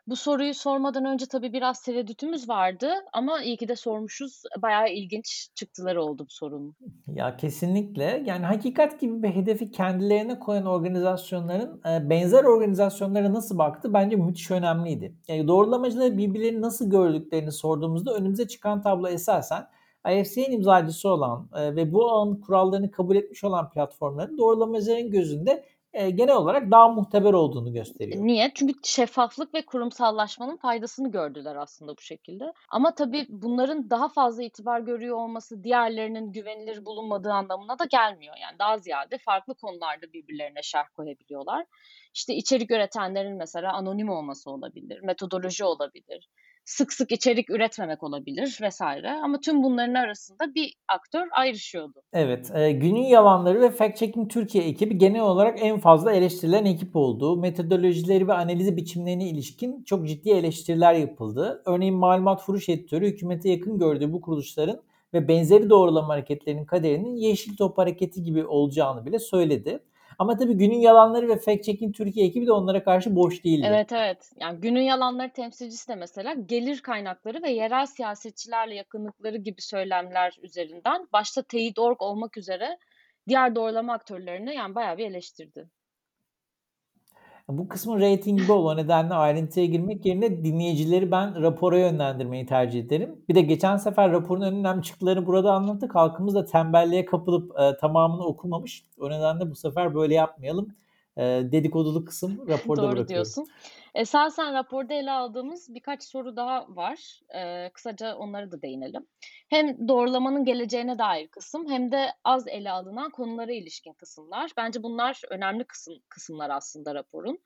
Bu 0.08 0.16
soruyu 0.16 0.54
sormadan 0.54 1.06
önce 1.06 1.26
tabii 1.26 1.54
biraz 1.54 1.82
tereddütümüz 1.82 2.50
vardı 2.50 2.94
ama 3.14 3.44
iyi 3.44 3.58
ki 3.58 3.68
de 3.68 3.76
sormuşuz. 3.76 4.44
Bayağı 4.62 4.90
ilginç 4.90 5.50
çıktıları 5.56 6.04
oldu 6.04 6.24
bu 6.24 6.34
sorunun. 6.34 6.76
Ya 7.08 7.38
kesinlikle. 7.38 8.24
Yani 8.26 8.46
hakikat 8.46 9.00
gibi 9.00 9.24
bir 9.24 9.30
hedefi 9.30 9.72
kendilerine 9.72 10.40
koyan 10.40 10.66
organizasyonların 10.66 11.82
e, 11.90 12.10
benzer 12.10 12.44
organizasyonlara 12.44 13.34
nasıl 13.34 13.58
baktı 13.58 13.94
bence 13.94 14.16
müthiş 14.16 14.52
önemliydi. 14.52 15.16
Yani 15.28 15.48
doğrulamacıları 15.48 16.18
birbirlerini 16.18 16.62
nasıl 16.62 16.90
gördüklerini 16.90 17.52
sorduğumuzda 17.52 18.14
önümüze 18.14 18.48
çıkan 18.48 18.82
tablo 18.82 19.08
esasen 19.08 19.68
IFC'nin 20.12 20.52
imzacısı 20.52 21.10
olan 21.10 21.50
e, 21.56 21.76
ve 21.76 21.94
bu 21.94 22.12
alanın 22.12 22.42
kurallarını 22.42 22.92
kabul 22.92 23.16
etmiş 23.16 23.44
olan 23.44 23.70
platformların 23.70 24.38
doğrulamacıların 24.38 25.12
gözünde 25.12 25.66
e, 25.96 26.10
genel 26.10 26.36
olarak 26.36 26.72
daha 26.72 26.88
muhteber 26.88 27.34
olduğunu 27.34 27.74
gösteriyor. 27.74 28.26
Niye? 28.26 28.52
Çünkü 28.56 28.74
şeffaflık 28.84 29.54
ve 29.54 29.66
kurumsallaşmanın 29.66 30.58
faydasını 30.58 31.12
gördüler 31.12 31.56
aslında 31.56 31.98
bu 31.98 32.02
şekilde. 32.02 32.54
Ama 32.70 32.96
tabii 32.96 33.26
bunların 33.30 33.90
daha 33.90 34.10
fazla 34.10 34.44
itibar 34.44 34.80
görüyor 34.80 35.18
olması 35.18 35.64
diğerlerinin 35.64 36.32
güvenilir 36.32 36.86
bulunmadığı 36.86 37.34
anlamına 37.34 37.80
da 37.80 37.86
gelmiyor. 37.86 38.36
Yani 38.42 38.60
daha 38.60 38.78
ziyade 38.78 39.18
farklı 39.18 39.56
konularda 39.56 40.14
birbirlerine 40.14 40.62
şerh 40.62 40.88
koyabiliyorlar. 40.96 41.66
İşte 42.14 42.34
içerik 42.34 42.72
üretenlerin 42.72 43.38
mesela 43.38 43.74
anonim 43.74 44.10
olması 44.10 44.52
olabilir, 44.52 45.00
metodoloji 45.02 45.64
olabilir, 45.64 46.30
sık 46.66 46.94
sık 46.94 47.12
içerik 47.12 47.50
üretmemek 47.50 48.04
olabilir 48.04 48.60
vesaire. 48.62 49.12
Ama 49.12 49.40
tüm 49.40 49.64
bunların 49.64 49.94
arasında 49.94 50.56
bir 50.56 50.74
aktör 50.88 51.28
ayrışıyordu. 51.32 52.02
Evet, 52.14 52.52
e, 52.56 52.72
Günün 52.72 53.04
Yalanları 53.04 53.62
ve 53.62 53.70
Fact 53.70 53.98
Checking 53.98 54.32
Türkiye 54.32 54.64
ekibi 54.64 54.98
genel 54.98 55.22
olarak 55.22 55.60
en 55.62 55.80
fazla 55.80 56.14
eleştirilen 56.14 56.66
ekip 56.66 56.96
oldu. 56.96 57.38
Metodolojileri 57.38 58.28
ve 58.28 58.34
analizi 58.34 58.78
biçimlerine 58.78 59.30
ilişkin 59.30 59.84
çok 59.84 60.08
ciddi 60.08 60.30
eleştiriler 60.30 60.94
yapıldı. 60.94 61.62
Örneğin 61.66 61.96
malumat 61.96 62.42
furuş 62.42 62.70
editörü 62.70 63.08
hükümete 63.08 63.50
yakın 63.50 63.80
gördüğü 63.80 64.14
bu 64.14 64.22
kuruluşların 64.22 64.82
ve 65.14 65.28
benzeri 65.28 65.70
doğrulama 65.70 66.14
hareketlerinin 66.14 66.66
kaderinin 66.66 67.16
Yeşil 67.16 67.58
Top 67.58 67.78
Hareketi 67.78 68.24
gibi 68.24 68.46
olacağını 68.46 69.06
bile 69.06 69.20
söyledi. 69.20 69.80
Ama 70.20 70.38
tabii 70.38 70.54
Günün 70.54 70.80
Yalanları 70.80 71.28
ve 71.28 71.38
Fact 71.38 71.64
Checking 71.64 71.96
Türkiye 71.96 72.26
ekibi 72.26 72.48
de 72.48 72.52
onlara 72.52 72.84
karşı 72.84 73.16
boş 73.16 73.44
değildi. 73.44 73.66
Evet 73.70 73.92
evet. 73.92 74.32
Yani 74.40 74.60
günün 74.60 74.82
yalanları 74.82 75.34
temsilcisi 75.34 75.88
de 75.88 75.96
mesela 75.96 76.34
gelir 76.34 76.82
kaynakları 76.82 77.44
ve 77.44 77.52
yerel 77.52 77.86
siyasetçilerle 77.86 78.76
yakınlıkları 78.76 79.38
gibi 79.38 79.62
söylemler 79.62 80.38
üzerinden 80.42 81.08
başta 81.14 81.42
teyit 81.42 81.80
org 81.80 82.02
olmak 82.02 82.38
üzere 82.38 82.78
diğer 83.28 83.56
doğrulama 83.56 83.94
aktörlerini 83.94 84.56
yani 84.56 84.76
bayağı 84.76 84.98
bir 84.98 85.06
eleştirdi. 85.06 85.70
Bu 87.50 87.68
kısmın 87.68 88.00
ratingi 88.00 88.48
bol. 88.48 88.66
O 88.66 88.78
nedenle 88.78 89.14
ayrıntıya 89.14 89.66
girmek 89.66 90.06
yerine 90.06 90.44
dinleyicileri 90.44 91.12
ben 91.12 91.42
rapora 91.42 91.80
yönlendirmeyi 91.80 92.46
tercih 92.46 92.80
ederim. 92.80 93.16
Bir 93.30 93.36
de 93.36 93.42
geçen 93.42 93.78
sefer 93.78 94.12
raporun 94.12 94.42
en 94.42 94.56
önemli 94.56 94.84
çıktılarını 94.84 95.26
burada 95.26 95.54
anlattık. 95.54 95.96
Halkımız 95.96 96.36
da 96.36 96.46
tembelliğe 96.46 97.06
kapılıp 97.06 97.60
e, 97.60 97.78
tamamını 97.78 98.26
okumamış. 98.26 98.86
O 99.00 99.10
nedenle 99.10 99.52
bu 99.52 99.56
sefer 99.56 99.96
böyle 99.96 100.14
yapmayalım. 100.14 100.76
E, 101.18 101.22
dedikodulu 101.52 102.06
kısım 102.06 102.48
raporda 102.48 102.92
Doğru 102.92 102.92
bırakıyorum. 102.92 103.34
diyorsun. 103.36 103.48
Esasen 103.96 104.54
raporda 104.54 104.94
ele 104.94 105.12
aldığımız 105.12 105.74
birkaç 105.74 106.04
soru 106.04 106.36
daha 106.36 106.66
var. 106.76 107.20
Eee, 107.34 107.72
kısaca 107.74 108.16
onlara 108.16 108.52
da 108.52 108.62
değinelim. 108.62 109.08
Hem 109.50 109.88
doğrulamanın 109.88 110.46
geleceğine 110.46 110.98
dair 111.00 111.28
kısım 111.28 111.70
hem 111.70 111.92
de 111.92 112.08
az 112.24 112.48
ele 112.48 112.72
alınan 112.72 113.12
konulara 113.12 113.52
ilişkin 113.52 113.94
kısımlar. 113.94 114.52
Bence 114.58 114.84
bunlar 114.84 115.22
önemli 115.30 115.64
kısım 115.64 115.94
kısımlar 116.10 116.50
aslında 116.50 116.96
raporun. 116.96 117.40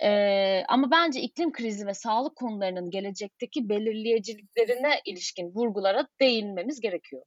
Eee, 0.00 0.64
ama 0.68 0.90
bence 0.90 1.20
iklim 1.20 1.52
krizi 1.52 1.86
ve 1.86 1.94
sağlık 1.94 2.36
konularının 2.36 2.90
gelecekteki 2.90 3.68
belirleyiciliklerine 3.68 5.00
ilişkin 5.04 5.54
vurgulara 5.54 6.08
değinmemiz 6.20 6.80
gerekiyor. 6.80 7.22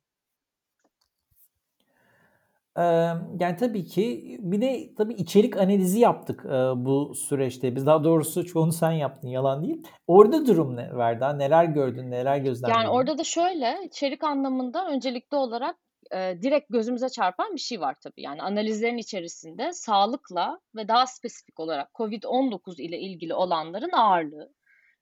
Yani, 3.39 3.55
tabii 3.59 3.85
ki 3.85 4.37
bir 4.39 4.61
de 4.61 4.95
tabii 4.97 5.13
içerik 5.13 5.57
analizi 5.57 5.99
yaptık, 5.99 6.45
bu 6.75 7.15
süreçte. 7.15 7.75
Biz 7.75 7.85
daha 7.85 8.03
doğrusu 8.03 8.45
çoğunu 8.45 8.71
sen 8.71 8.91
yaptın, 8.91 9.27
yalan 9.27 9.63
değil. 9.63 9.83
Orada 10.07 10.45
durum 10.45 10.75
ne 10.75 10.97
Verda? 10.97 11.33
Neler 11.33 11.65
gördün, 11.65 12.11
neler 12.11 12.37
gözlemledin? 12.37 12.79
Yani, 12.79 12.89
orada 12.89 13.17
da 13.17 13.23
şöyle, 13.23 13.77
içerik 13.85 14.23
anlamında 14.23 14.87
öncelikli 14.87 15.35
olarak, 15.35 15.75
direkt 16.13 16.69
gözümüze 16.69 17.09
çarpan 17.09 17.53
bir 17.53 17.59
şey 17.59 17.79
var 17.81 17.95
tabii. 18.03 18.21
Yani, 18.21 18.41
analizlerin 18.41 18.97
içerisinde 18.97 19.73
sağlıkla 19.73 20.59
ve 20.75 20.87
daha 20.87 21.07
spesifik 21.07 21.59
olarak 21.59 21.89
COVID-19 21.93 22.81
ile 22.81 22.99
ilgili 22.99 23.33
olanların 23.33 23.91
ağırlığı. 23.91 24.49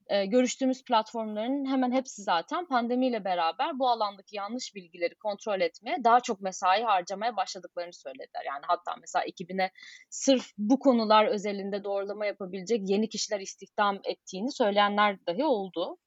Görüştüğümüz 0.10 0.84
platformların 0.84 1.66
hemen 1.66 1.92
hepsi 1.92 2.22
zaten 2.22 2.66
pandemiyle 2.66 3.26
beraber 3.26 3.80
bu 3.80 3.90
alandaki 3.90 4.36
yanlış 4.36 4.76
bilgileri 4.76 5.16
kontrol 5.16 5.62
etmeye 5.62 6.04
daha 6.04 6.20
çok 6.20 6.42
mesai 6.42 6.84
harcamaya 6.84 7.36
başladıklarını 7.38 7.94
söylediler. 7.94 8.44
Yani 8.48 8.62
hatta 8.68 8.96
mesela 9.02 9.26
ekibine 9.26 9.72
sırf 10.10 10.46
bu 10.58 10.80
konular 10.80 11.26
özelinde 11.26 11.84
doğrulama 11.84 12.26
yapabilecek 12.26 12.90
yeni 12.90 13.10
kişiler 13.10 13.40
istihdam 13.40 14.00
ettiğini 14.04 14.52
söyleyenler 14.52 15.26
dahi 15.28 15.46
oldu. 15.46 15.98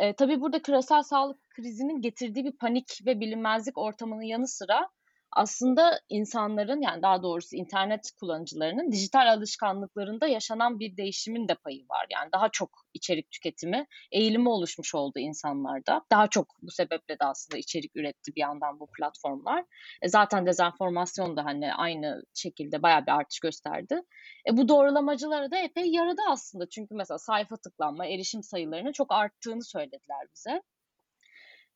Eee, 0.00 0.14
tabii 0.18 0.40
burada 0.40 0.62
küresel 0.62 1.02
sağlık 1.02 1.50
krizinin 1.50 2.00
getirdiği 2.00 2.44
bir 2.44 2.56
panik 2.56 2.98
ve 3.06 3.20
bilinmezlik 3.20 3.78
ortamının 3.78 4.22
yanı 4.22 4.48
sıra 4.48 4.88
aslında 5.32 6.00
insanların 6.08 6.80
yani 6.82 7.02
daha 7.02 7.22
doğrusu 7.22 7.56
internet 7.56 8.10
kullanıcılarının 8.20 8.92
dijital 8.92 9.32
alışkanlıklarında 9.32 10.26
yaşanan 10.26 10.78
bir 10.80 10.96
değişimin 10.96 11.48
de 11.48 11.54
payı 11.54 11.82
var. 11.88 12.06
Yani 12.10 12.32
daha 12.32 12.48
çok 12.48 12.70
içerik 12.94 13.30
tüketimi 13.30 13.86
eğilimi 14.12 14.48
oluşmuş 14.48 14.94
oldu 14.94 15.18
insanlarda. 15.18 16.02
Daha 16.10 16.26
çok 16.26 16.46
bu 16.62 16.70
sebeple 16.70 17.18
de 17.18 17.24
aslında 17.24 17.58
içerik 17.58 17.96
üretti 17.96 18.34
bir 18.36 18.40
yandan 18.40 18.80
bu 18.80 18.86
platformlar. 18.98 19.64
E 20.02 20.08
zaten 20.08 20.46
dezenformasyon 20.46 21.36
da 21.36 21.44
hani 21.44 21.74
aynı 21.74 22.22
şekilde 22.34 22.82
bayağı 22.82 23.06
bir 23.06 23.12
artış 23.12 23.40
gösterdi. 23.40 24.02
E 24.48 24.56
bu 24.56 24.68
doğrulamacılara 24.68 25.50
da 25.50 25.58
epey 25.58 25.90
yaradı 25.90 26.20
aslında. 26.30 26.68
Çünkü 26.68 26.94
mesela 26.94 27.18
sayfa 27.18 27.56
tıklanma, 27.56 28.06
erişim 28.06 28.42
sayılarının 28.42 28.92
çok 28.92 29.12
arttığını 29.12 29.64
söylediler 29.64 30.26
bize. 30.34 30.62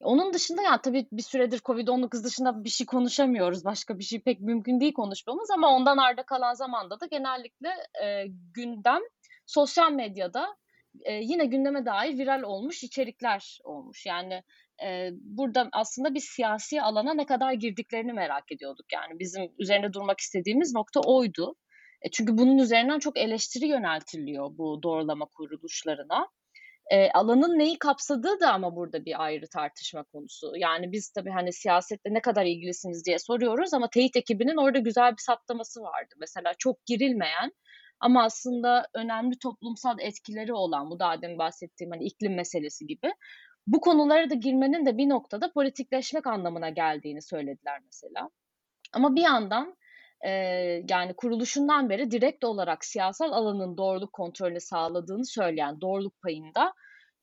Onun 0.01 0.33
dışında 0.33 0.63
yani 0.63 0.81
tabii 0.83 1.07
bir 1.13 1.23
süredir 1.23 1.59
Covid-19 1.59 2.25
dışında 2.25 2.65
bir 2.65 2.69
şey 2.69 2.87
konuşamıyoruz. 2.87 3.65
Başka 3.65 3.99
bir 3.99 4.05
şey 4.05 4.21
pek 4.21 4.41
mümkün 4.41 4.81
değil 4.81 4.93
konuşmamız 4.93 5.51
ama 5.51 5.69
ondan 5.69 5.97
arda 5.97 6.23
kalan 6.23 6.55
zamanda 6.55 7.01
da 7.01 7.07
genellikle 7.07 7.69
e, 8.05 8.25
gündem 8.55 9.01
sosyal 9.47 9.93
medyada 9.93 10.57
e, 11.05 11.13
yine 11.13 11.47
gündeme 11.47 11.87
dair 11.87 12.19
viral 12.19 12.43
olmuş 12.43 12.83
içerikler 12.83 13.59
olmuş. 13.65 14.07
Yani 14.07 14.43
e, 14.87 15.11
burada 15.13 15.69
aslında 15.73 16.15
bir 16.15 16.21
siyasi 16.21 16.83
alana 16.83 17.15
ne 17.15 17.27
kadar 17.27 17.53
girdiklerini 17.53 18.13
merak 18.13 18.53
ediyorduk. 18.53 18.87
Yani 18.93 19.19
bizim 19.19 19.43
üzerinde 19.59 19.93
durmak 19.93 20.21
istediğimiz 20.21 20.75
nokta 20.75 21.01
oydu. 21.01 21.55
E, 22.03 22.11
çünkü 22.11 22.39
bunun 22.39 22.59
üzerinden 22.59 22.99
çok 22.99 23.19
eleştiri 23.19 23.67
yöneltiliyor 23.67 24.59
bu 24.59 24.83
doğrulama 24.83 25.27
kuruluşlarına. 25.27 26.29
E, 26.90 27.11
alanın 27.11 27.59
neyi 27.59 27.79
kapsadığı 27.79 28.40
da 28.40 28.53
ama 28.53 28.77
burada 28.77 29.05
bir 29.05 29.25
ayrı 29.25 29.47
tartışma 29.49 30.05
konusu. 30.05 30.53
Yani 30.57 30.92
biz 30.92 31.11
tabii 31.11 31.31
hani 31.31 31.53
siyasetle 31.53 32.14
ne 32.14 32.23
kadar 32.23 32.47
ilgilisiniz 32.47 33.05
diye 33.07 33.18
soruyoruz 33.18 33.75
ama 33.75 33.90
teyit 33.90 34.16
ekibinin 34.16 34.57
orada 34.57 34.79
güzel 34.79 35.12
bir 35.12 35.23
saptaması 35.23 35.83
vardı. 35.83 36.14
Mesela 36.18 36.53
çok 36.59 36.87
girilmeyen 36.87 37.53
ama 38.01 38.25
aslında 38.25 38.88
önemli 38.94 39.38
toplumsal 39.38 40.01
etkileri 40.01 40.53
olan 40.53 40.90
bu 40.90 40.99
daha 40.99 41.23
demin 41.23 41.38
bahsettiğim 41.38 41.90
hani 41.90 42.05
iklim 42.05 42.35
meselesi 42.35 42.87
gibi 42.87 43.12
bu 43.66 43.81
konulara 43.81 44.31
da 44.31 44.35
girmenin 44.35 44.87
de 44.87 44.99
bir 44.99 45.09
noktada 45.09 45.53
politikleşmek 45.53 46.27
anlamına 46.27 46.70
geldiğini 46.70 47.23
söylediler 47.23 47.81
mesela. 47.85 48.31
Ama 48.92 49.14
bir 49.14 49.23
yandan 49.23 49.77
e, 50.20 50.31
yani 50.88 51.14
kuruluşundan 51.16 51.90
beri 51.90 52.11
direkt 52.11 52.44
olarak 52.44 52.85
siyasal 52.85 53.33
alanın 53.33 53.77
doğruluk 53.77 54.12
kontrolünü 54.12 54.61
sağladığını 54.61 55.27
söyleyen 55.27 55.81
doğruluk 55.81 56.22
payında 56.22 56.74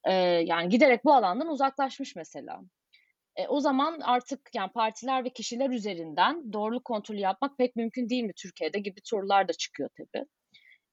e, 0.03 0.13
yani 0.45 0.69
giderek 0.69 1.05
bu 1.05 1.13
alandan 1.13 1.47
uzaklaşmış 1.47 2.15
mesela. 2.15 2.59
E, 3.35 3.47
o 3.47 3.59
zaman 3.59 3.99
artık 3.99 4.39
yani 4.55 4.71
partiler 4.71 5.25
ve 5.25 5.29
kişiler 5.29 5.69
üzerinden 5.69 6.53
doğruluk 6.53 6.85
kontrolü 6.85 7.19
yapmak 7.19 7.57
pek 7.57 7.75
mümkün 7.75 8.09
değil 8.09 8.23
mi 8.23 8.33
Türkiye'de 8.37 8.79
gibi 8.79 8.99
sorular 9.03 9.47
da 9.47 9.53
çıkıyor 9.53 9.89
tabii. 9.97 10.25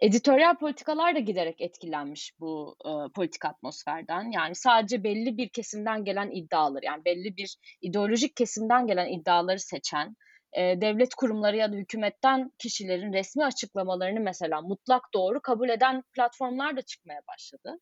Editoryal 0.01 0.57
politikalar 0.57 1.15
da 1.15 1.19
giderek 1.19 1.61
etkilenmiş 1.61 2.33
bu 2.41 2.77
e, 2.85 2.91
politik 3.15 3.45
atmosferden. 3.45 4.31
Yani 4.31 4.55
sadece 4.55 5.05
belli 5.05 5.37
bir 5.37 5.49
kesimden 5.49 6.05
gelen 6.05 6.31
iddiaları, 6.31 6.85
yani 6.85 7.05
belli 7.05 7.37
bir 7.37 7.57
ideolojik 7.81 8.37
kesimden 8.37 8.87
gelen 8.87 9.09
iddiaları 9.09 9.59
seçen, 9.59 10.17
e, 10.53 10.81
devlet 10.81 11.15
kurumları 11.15 11.57
ya 11.57 11.73
da 11.73 11.77
hükümetten 11.77 12.53
kişilerin 12.59 13.13
resmi 13.13 13.45
açıklamalarını 13.45 14.21
mesela 14.21 14.61
mutlak 14.61 15.03
doğru 15.15 15.41
kabul 15.41 15.69
eden 15.69 16.03
platformlar 16.13 16.77
da 16.77 16.83
çıkmaya 16.83 17.21
başladı. 17.29 17.79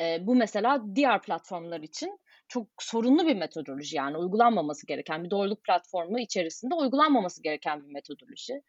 E, 0.00 0.26
bu 0.26 0.34
mesela 0.34 0.82
diğer 0.94 1.22
platformlar 1.22 1.80
için 1.80 2.18
çok 2.48 2.66
sorunlu 2.80 3.26
bir 3.26 3.36
metodoloji 3.36 3.96
yani 3.96 4.16
uygulanmaması 4.16 4.86
gereken 4.86 5.24
bir 5.24 5.30
doğruluk 5.30 5.64
platformu 5.64 6.20
içerisinde 6.20 6.74
uygulanmaması 6.74 7.42
gereken 7.42 7.86
bir 7.86 7.92
metodoloji. 7.92 8.62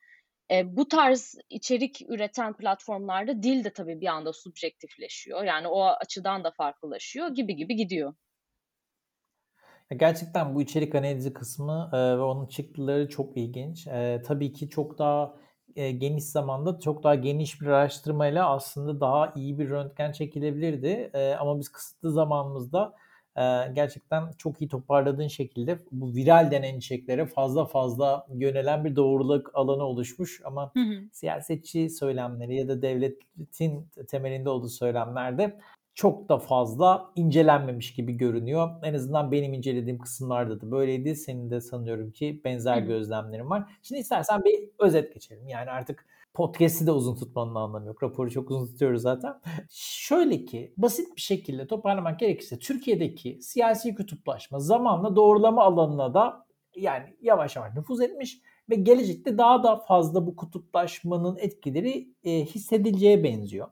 E, 0.52 0.76
bu 0.78 0.88
tarz 0.88 1.36
içerik 1.50 2.02
üreten 2.10 2.58
platformlarda 2.58 3.44
dil 3.44 3.64
de 3.64 3.74
tabii 3.74 4.02
bir 4.02 4.08
anda 4.08 4.34
subjektifleşiyor. 4.34 5.44
Yani 5.44 5.68
o 5.68 5.84
açıdan 5.84 6.44
da 6.44 6.52
farklılaşıyor 6.52 7.28
gibi 7.30 7.56
gibi 7.56 7.76
gidiyor. 7.76 8.14
Gerçekten 9.98 10.56
bu 10.56 10.62
içerik 10.62 10.96
analizi 10.96 11.34
kısmı 11.34 11.90
e, 11.94 11.98
ve 11.98 12.22
onun 12.22 12.46
çıktıları 12.46 13.10
çok 13.10 13.38
ilginç. 13.38 13.88
E, 13.88 14.22
tabii 14.26 14.54
ki 14.54 14.70
çok 14.70 15.00
daha 15.00 15.36
e, 15.76 15.92
geniş 15.92 16.24
zamanda 16.24 16.80
çok 16.80 17.04
daha 17.04 17.16
geniş 17.16 17.62
bir 17.62 17.68
araştırmayla 17.68 18.50
aslında 18.50 19.00
daha 19.00 19.34
iyi 19.36 19.60
bir 19.60 19.70
röntgen 19.70 20.12
çekilebilirdi. 20.12 21.12
E, 21.14 21.34
ama 21.34 21.60
biz 21.60 21.70
kısıtlı 21.70 22.12
zamanımızda 22.12 22.94
e, 23.38 23.42
gerçekten 23.74 24.32
çok 24.38 24.62
iyi 24.62 24.68
toparladığın 24.68 25.28
şekilde 25.28 25.80
bu 25.92 26.16
viral 26.16 26.52
denen 26.52 26.76
içeriklere 26.76 27.26
fazla 27.26 27.66
fazla 27.66 28.28
yönelen 28.34 28.86
bir 28.86 28.96
doğruluk 28.96 29.52
alanı 29.54 29.84
oluşmuş. 29.84 30.42
Ama 30.46 30.72
hı 30.74 30.80
hı. 30.80 31.10
siyasetçi 31.12 31.90
söylemleri 31.90 32.56
ya 32.56 32.68
da 32.68 32.82
devletin 32.82 33.88
temelinde 34.08 34.50
olduğu 34.50 34.70
söylemlerde 34.70 35.60
çok 35.96 36.30
da 36.30 36.38
fazla 36.38 37.12
incelenmemiş 37.16 37.94
gibi 37.94 38.14
görünüyor. 38.14 38.70
En 38.84 38.94
azından 38.94 39.32
benim 39.32 39.54
incelediğim 39.54 40.00
kısımlarda 40.00 40.62
da 40.62 40.72
böyleydi. 40.72 41.16
Senin 41.16 41.50
de 41.50 41.62
sanıyorum 41.62 42.12
ki 42.12 42.42
benzer 42.46 42.78
gözlemlerin 42.78 43.50
var. 43.50 43.64
Şimdi 43.82 44.02
istersen 44.02 44.44
bir 44.44 44.70
özet 44.80 45.14
geçelim. 45.14 45.48
Yani 45.48 45.72
artık 45.72 46.06
podcast'i 46.34 46.88
de 46.88 46.92
uzun 46.92 47.16
tutmanın 47.16 47.56
anlamı 47.56 47.88
yok. 47.88 48.04
Raporu 48.04 48.32
çok 48.32 48.52
uzun 48.52 48.68
tutuyoruz 48.68 49.02
zaten. 49.02 49.42
Şöyle 49.72 50.46
ki 50.46 50.74
basit 50.78 51.16
bir 51.16 51.22
şekilde 51.22 51.68
toparlamak 51.68 52.20
gerekirse 52.20 52.60
Türkiye'deki 52.60 53.40
siyasi 53.42 53.96
kutuplaşma 53.96 54.60
zamanla 54.60 55.16
doğrulama 55.16 55.64
alanına 55.64 56.14
da 56.14 56.46
yani 56.76 57.16
yavaş 57.22 57.56
yavaş 57.56 57.74
nüfuz 57.76 58.02
etmiş 58.02 58.42
ve 58.70 58.76
gelecekte 58.76 59.38
daha 59.38 59.64
da 59.64 59.78
fazla 59.78 60.28
bu 60.28 60.36
kutuplaşmanın 60.36 61.38
etkileri 61.38 62.08
e, 62.24 62.46
hissedileceğe 62.46 63.24
benziyor. 63.24 63.68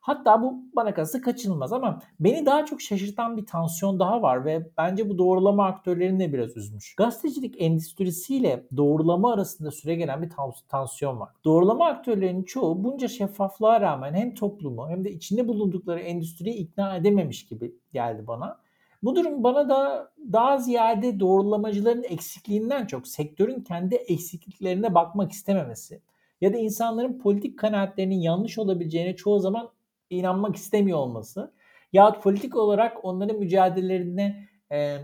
Hatta 0.00 0.42
bu 0.42 0.64
bana 0.76 0.94
kalırsa 0.94 1.20
kaçınılmaz 1.20 1.72
ama 1.72 2.02
beni 2.20 2.46
daha 2.46 2.66
çok 2.66 2.80
şaşırtan 2.80 3.36
bir 3.36 3.46
tansiyon 3.46 3.98
daha 3.98 4.22
var 4.22 4.44
ve 4.44 4.70
bence 4.78 5.10
bu 5.10 5.18
doğrulama 5.18 5.66
aktörlerini 5.66 6.20
de 6.20 6.32
biraz 6.32 6.56
üzmüş. 6.56 6.94
Gazetecilik 6.94 7.62
endüstrisiyle 7.62 8.66
doğrulama 8.76 9.32
arasında 9.32 9.70
süre 9.70 9.94
gelen 9.94 10.22
bir 10.22 10.30
tansiyon 10.68 11.20
var. 11.20 11.28
Doğrulama 11.44 11.86
aktörlerinin 11.86 12.42
çoğu 12.42 12.84
bunca 12.84 13.08
şeffaflığa 13.08 13.80
rağmen 13.80 14.14
hem 14.14 14.34
toplumu 14.34 14.88
hem 14.88 15.04
de 15.04 15.12
içinde 15.12 15.48
bulundukları 15.48 16.00
endüstriyi 16.00 16.54
ikna 16.54 16.96
edememiş 16.96 17.46
gibi 17.46 17.74
geldi 17.92 18.26
bana. 18.26 18.58
Bu 19.02 19.16
durum 19.16 19.44
bana 19.44 19.68
da 19.68 20.10
daha 20.32 20.58
ziyade 20.58 21.20
doğrulamacıların 21.20 22.02
eksikliğinden 22.02 22.86
çok 22.86 23.08
sektörün 23.08 23.60
kendi 23.60 23.94
eksikliklerine 23.94 24.94
bakmak 24.94 25.32
istememesi 25.32 26.00
ya 26.40 26.52
da 26.52 26.56
insanların 26.56 27.18
politik 27.18 27.58
kanaatlerinin 27.58 28.20
yanlış 28.20 28.58
olabileceğine 28.58 29.16
çoğu 29.16 29.40
zaman 29.40 29.70
inanmak 30.10 30.56
istemiyor 30.56 30.98
olması 30.98 31.52
yahut 31.92 32.22
politik 32.22 32.56
olarak 32.56 33.04
onların 33.04 33.38
mücadelelerine 33.38 34.48
e, 34.72 34.96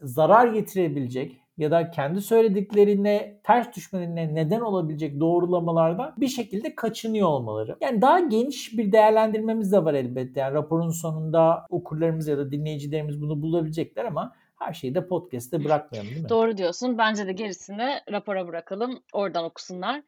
zarar 0.00 0.46
getirebilecek 0.46 1.40
ya 1.56 1.70
da 1.70 1.90
kendi 1.90 2.20
söylediklerine 2.20 3.40
ters 3.44 3.76
düşmelerine 3.76 4.34
neden 4.34 4.60
olabilecek 4.60 5.20
doğrulamalardan 5.20 6.14
bir 6.16 6.28
şekilde 6.28 6.74
kaçınıyor 6.74 7.28
olmaları. 7.28 7.76
Yani 7.80 8.02
daha 8.02 8.20
geniş 8.20 8.78
bir 8.78 8.92
değerlendirmemiz 8.92 9.72
de 9.72 9.84
var 9.84 9.94
elbette. 9.94 10.40
Yani 10.40 10.54
raporun 10.54 10.90
sonunda 10.90 11.66
okurlarımız 11.70 12.28
ya 12.28 12.38
da 12.38 12.50
dinleyicilerimiz 12.50 13.20
bunu 13.20 13.42
bulabilecekler 13.42 14.04
ama 14.04 14.32
her 14.58 14.72
şeyi 14.72 14.94
de 14.94 15.06
podcast'te 15.06 15.64
bırakmayalım 15.64 16.10
değil 16.10 16.22
mi? 16.22 16.28
Doğru 16.28 16.56
diyorsun. 16.56 16.98
Bence 16.98 17.26
de 17.26 17.32
gerisini 17.32 17.90
rapora 18.12 18.46
bırakalım. 18.46 18.98
Oradan 19.12 19.44
okusunlar. 19.44 20.02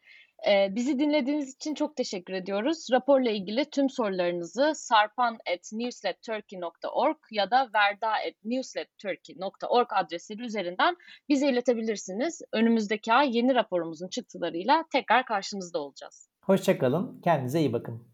Bizi 0.46 0.98
dinlediğiniz 0.98 1.54
için 1.54 1.74
çok 1.74 1.96
teşekkür 1.96 2.34
ediyoruz. 2.34 2.88
Raporla 2.92 3.30
ilgili 3.30 3.64
tüm 3.64 3.90
sorularınızı 3.90 4.72
sarpan.newsletturkey.org 4.74 7.16
ya 7.30 7.50
da 7.50 7.70
verda.newsletturkey.org 7.74 9.88
adresleri 9.90 10.42
üzerinden 10.42 10.96
bize 11.28 11.48
iletebilirsiniz. 11.48 12.42
Önümüzdeki 12.52 13.12
ay 13.12 13.36
yeni 13.36 13.54
raporumuzun 13.54 14.08
çıktılarıyla 14.08 14.84
tekrar 14.92 15.24
karşınızda 15.24 15.78
olacağız. 15.78 16.28
Hoşçakalın. 16.40 17.20
Kendinize 17.20 17.60
iyi 17.60 17.72
bakın. 17.72 18.08